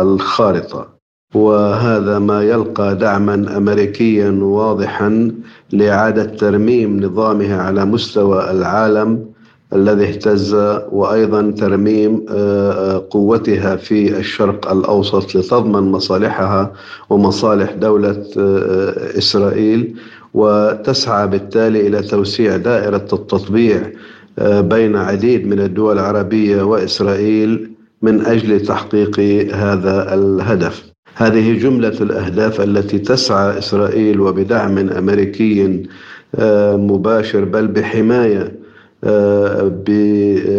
الخارطة. 0.02 0.98
وهذا 1.34 2.18
ما 2.18 2.42
يلقى 2.42 2.96
دعما 2.96 3.56
امريكيا 3.56 4.30
واضحا 4.30 5.30
لإعادة 5.72 6.24
ترميم 6.24 7.00
نظامها 7.00 7.62
على 7.62 7.84
مستوى 7.84 8.50
العالم 8.50 9.24
الذي 9.72 10.04
اهتز 10.04 10.54
وأيضا 10.92 11.50
ترميم 11.50 12.16
قوتها 13.10 13.76
في 13.76 14.18
الشرق 14.18 14.72
الأوسط 14.72 15.36
لتضمن 15.36 15.92
مصالحها 15.92 16.72
ومصالح 17.10 17.72
دولة 17.72 18.24
إسرائيل 19.18 19.94
وتسعى 20.34 21.26
بالتالي 21.28 21.86
إلى 21.86 22.02
توسيع 22.02 22.56
دائرة 22.56 22.96
التطبيع 23.12 23.82
بين 24.42 24.96
عديد 24.96 25.46
من 25.46 25.60
الدول 25.60 25.98
العربية 25.98 26.62
وإسرائيل 26.62 27.70
من 28.02 28.26
أجل 28.26 28.60
تحقيق 28.60 29.20
هذا 29.54 30.14
الهدف. 30.14 30.84
هذه 31.14 31.58
جملة 31.58 31.88
الأهداف 32.00 32.60
التي 32.60 32.98
تسعى 32.98 33.58
إسرائيل 33.58 34.20
وبدعم 34.20 34.78
أمريكي 34.78 35.82
مباشر 36.74 37.44
بل 37.44 37.66
بحماية 37.66 38.52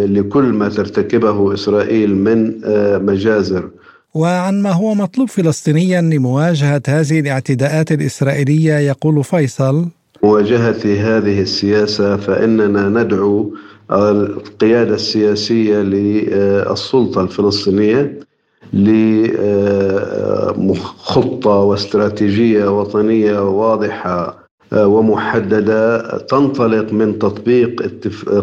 لكل 0.06 0.42
ما 0.42 0.68
ترتكبه 0.68 1.54
إسرائيل 1.54 2.16
من 2.16 2.54
مجازر. 3.06 3.70
وعن 4.14 4.62
ما 4.62 4.70
هو 4.72 4.94
مطلوب 4.94 5.28
فلسطينيا 5.28 6.00
لمواجهة 6.00 6.82
هذه 6.88 7.20
الاعتداءات 7.20 7.92
الإسرائيلية 7.92 8.74
يقول 8.74 9.24
فيصل. 9.24 9.86
مواجهة 10.22 10.84
هذه 10.84 11.40
السياسة 11.40 12.16
فإننا 12.16 12.88
ندعو 12.88 13.54
القيادة 13.92 14.94
السياسية 14.94 15.78
للسلطة 15.78 17.20
الفلسطينية 17.20 18.20
لخطه 20.58 21.50
واستراتيجية 21.50 22.80
وطنية 22.80 23.40
واضحة 23.50 24.39
ومحددة 24.72 25.98
تنطلق 26.18 26.92
من 26.92 27.18
تطبيق 27.18 27.82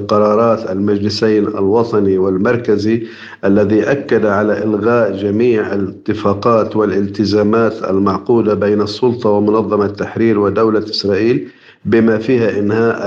قرارات 0.08 0.72
المجلسين 0.72 1.48
الوطني 1.48 2.18
والمركزي 2.18 3.04
الذي 3.46 3.84
أكد 3.92 4.26
على 4.26 4.64
إلغاء 4.64 5.12
جميع 5.18 5.74
الاتفاقات 5.74 6.76
والالتزامات 6.76 7.84
المعقودة 7.90 8.54
بين 8.54 8.82
السلطة 8.82 9.30
ومنظمة 9.30 9.86
التحرير 9.86 10.40
ودولة 10.40 10.80
إسرائيل 10.80 11.48
بما 11.86 12.18
فيها 12.18 12.60
إنهاء 12.60 13.00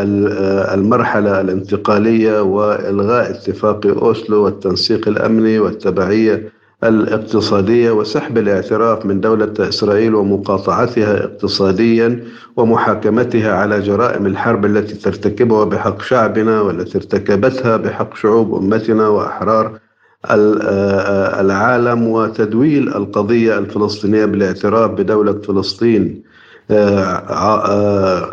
المرحلة 0.74 1.40
الانتقالية 1.40 2.42
وإلغاء 2.42 3.30
اتفاق 3.30 3.86
أوسلو 3.86 4.44
والتنسيق 4.44 5.08
الأمني 5.08 5.58
والتبعية 5.58 6.59
الاقتصادية 6.84 7.90
وسحب 7.90 8.38
الاعتراف 8.38 9.06
من 9.06 9.20
دولة 9.20 9.52
إسرائيل 9.58 10.14
ومقاطعتها 10.14 11.24
اقتصاديا 11.24 12.24
ومحاكمتها 12.56 13.52
على 13.54 13.80
جرائم 13.80 14.26
الحرب 14.26 14.64
التي 14.64 14.94
ترتكبها 14.94 15.64
بحق 15.64 16.02
شعبنا 16.02 16.60
والتي 16.60 16.98
ارتكبتها 16.98 17.76
بحق 17.76 18.16
شعوب 18.16 18.54
أمتنا 18.54 19.08
وأحرار 19.08 19.78
العالم 21.40 22.06
وتدويل 22.06 22.88
القضية 22.88 23.58
الفلسطينية 23.58 24.24
بالاعتراف 24.24 24.90
بدولة 24.90 25.32
فلسطين. 25.32 26.29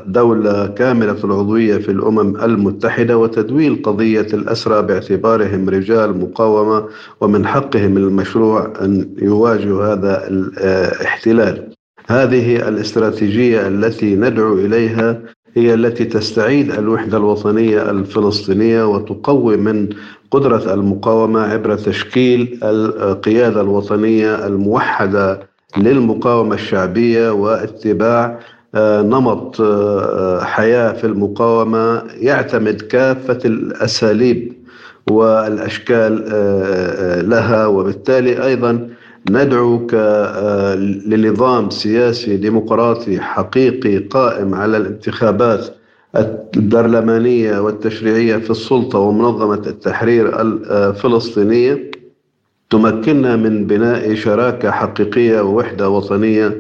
دولة 0.06 0.68
كاملة 0.68 1.18
العضوية 1.24 1.78
في 1.78 1.92
الأمم 1.92 2.36
المتحدة 2.36 3.18
وتدويل 3.18 3.82
قضية 3.84 4.28
الأسرى 4.34 4.82
باعتبارهم 4.82 5.70
رجال 5.70 6.18
مقاومة 6.20 6.86
ومن 7.22 7.48
حقهم 7.48 7.98
المشروع 7.98 8.74
أن 8.82 9.10
يواجهوا 9.22 9.94
هذا 9.94 10.28
الاحتلال. 10.28 11.70
هذه 12.08 12.68
الاستراتيجية 12.68 13.68
التي 13.68 14.16
ندعو 14.16 14.54
إليها 14.54 15.22
هي 15.56 15.74
التي 15.74 16.06
تستعيد 16.06 16.72
الوحدة 16.72 17.18
الوطنية 17.18 17.90
الفلسطينية 17.90 18.84
وتقوي 18.88 19.58
من 19.58 19.90
قدرة 20.32 20.74
المقاومة 20.74 21.42
عبر 21.42 21.76
تشكيل 21.76 22.60
القيادة 22.64 23.62
الوطنية 23.62 24.48
الموحدة 24.48 25.47
للمقاومة 25.78 26.54
الشعبية 26.56 27.32
واتباع 27.32 28.40
نمط 28.76 29.62
حياة 30.42 30.94
في 30.94 31.04
المقاومة. 31.04 32.04
يعتمد 32.20 32.82
كافة 32.82 33.40
الأساليب 33.46 34.54
والأشكال 35.12 36.24
لها. 37.30 37.66
وبالتالي 37.68 38.46
أيضا 38.46 38.90
ندعو 39.30 39.88
لنظام 41.08 41.70
سياسي 41.70 42.38
ديمقراطي 42.38 43.20
حقيقي 43.20 43.98
قائم 43.98 44.54
على 44.56 44.78
الانتخابات 44.78 45.66
البرلمانية 46.58 47.60
والتشريعية 47.60 48.38
في 48.38 48.50
السلطة 48.50 49.00
ومنظمة 49.00 49.62
التحرير 49.68 50.42
الفلسطينية 50.42 51.92
تمكننا 52.70 53.36
من 53.36 53.68
بناء 53.68 54.16
شراكة 54.16 54.72
حقيقية 54.72 55.42
ووحدة 55.42 55.90
وطنية 55.90 56.58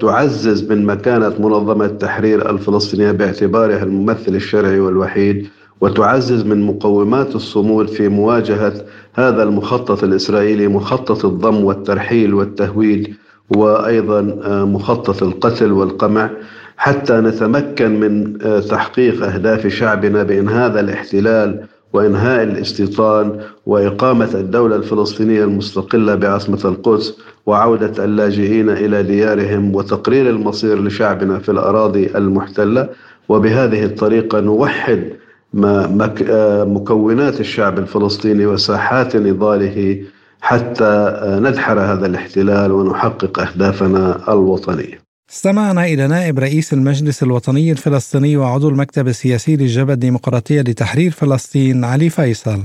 تعزز 0.00 0.72
من 0.72 0.86
مكانة 0.86 1.32
منظمة 1.38 1.84
التحرير 1.84 2.50
الفلسطينية 2.50 3.10
باعتبارها 3.12 3.82
الممثل 3.82 4.34
الشرعي 4.34 4.80
والوحيد 4.80 5.46
وتعزز 5.80 6.44
من 6.44 6.62
مقومات 6.62 7.34
الصمود 7.34 7.88
في 7.88 8.08
مواجهة 8.08 8.72
هذا 9.14 9.42
المخطط 9.42 10.04
الإسرائيلي 10.04 10.68
مخطط 10.68 11.24
الضم 11.24 11.64
والترحيل 11.64 12.34
والتهويد 12.34 13.14
وأيضا 13.56 14.20
مخطط 14.64 15.22
القتل 15.22 15.72
والقمع. 15.72 16.30
حتى 16.76 17.12
نتمكن 17.20 18.00
من 18.00 18.38
تحقيق 18.68 19.24
أهداف 19.24 19.66
شعبنا 19.66 20.22
بأن 20.22 20.48
هذا 20.48 20.80
الاحتلال 20.80 21.66
وإنهاء 21.94 22.42
الاستيطان 22.42 23.40
وإقامة 23.66 24.30
الدولة 24.34 24.76
الفلسطينية 24.76 25.44
المستقلة 25.44 26.14
بعاصمة 26.14 26.60
القدس 26.64 27.18
وعودة 27.46 28.04
اللاجئين 28.04 28.70
إلى 28.70 29.02
ديارهم 29.02 29.74
وتقرير 29.74 30.30
المصير 30.30 30.84
لشعبنا 30.84 31.38
في 31.38 31.48
الأراضي 31.50 32.06
المحتلة. 32.06 32.88
وبهذه 33.28 33.84
الطريقة 33.84 34.40
نوحد 34.40 35.04
مكونات 36.74 37.40
الشعب 37.40 37.78
الفلسطيني 37.78 38.46
وساحات 38.46 39.16
نضاله 39.16 40.02
حتى 40.40 41.20
ندحر 41.42 41.80
هذا 41.80 42.06
الاحتلال 42.06 42.72
ونحقق 42.72 43.38
أهدافنا 43.38 44.32
الوطنية. 44.32 45.03
استمعنا 45.30 45.84
إلى 45.84 46.06
نائب 46.06 46.38
رئيس 46.38 46.72
المجلس 46.72 47.22
الوطني 47.22 47.72
الفلسطيني 47.72 48.36
وعضو 48.36 48.68
المكتب 48.68 49.08
السياسي 49.08 49.56
للجبهة 49.56 49.94
الديمقراطية 49.94 50.60
لتحرير 50.60 51.10
فلسطين 51.10 51.84
علي 51.84 52.10
فيصل. 52.10 52.62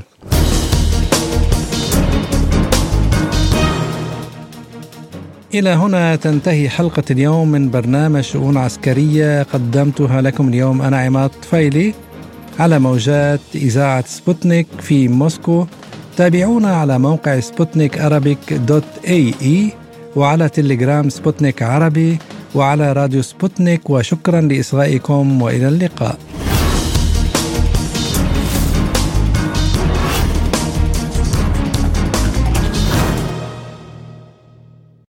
إلى 5.54 5.70
هنا 5.70 6.16
تنتهي 6.16 6.70
حلقة 6.70 7.04
اليوم 7.12 7.52
من 7.52 7.72
برنامج 7.72 8.22
شؤون 8.22 8.58
عسكرية 8.58 9.44
قدمتها 9.44 10.22
لكم 10.22 10.50
اليوم 10.50 10.82
أنا 10.82 11.00
عماد 11.00 11.30
طفيلي 11.30 11.94
على 12.60 12.80
موجات 12.80 13.40
إذاعة 13.56 14.04
سبوتنيك 14.08 14.68
في 14.80 15.08
موسكو 15.08 15.66
تابعونا 16.18 16.76
على 16.76 17.00
موقع 17.00 17.40
سبوتنيك 17.40 18.00
dot 18.52 18.84
AE 19.08 19.72
وعلى 20.16 20.50
تليجرام 20.50 21.10
سبوتنيك 21.10 21.64
عربي 21.64 22.18
وعلى 22.56 22.94
راديو 22.94 23.22
سبوتنيك 23.22 23.90
وشكرا 23.90 24.42
لإصغائكم 24.42 25.42
وإلى 25.42 25.68
اللقاء. 25.68 26.18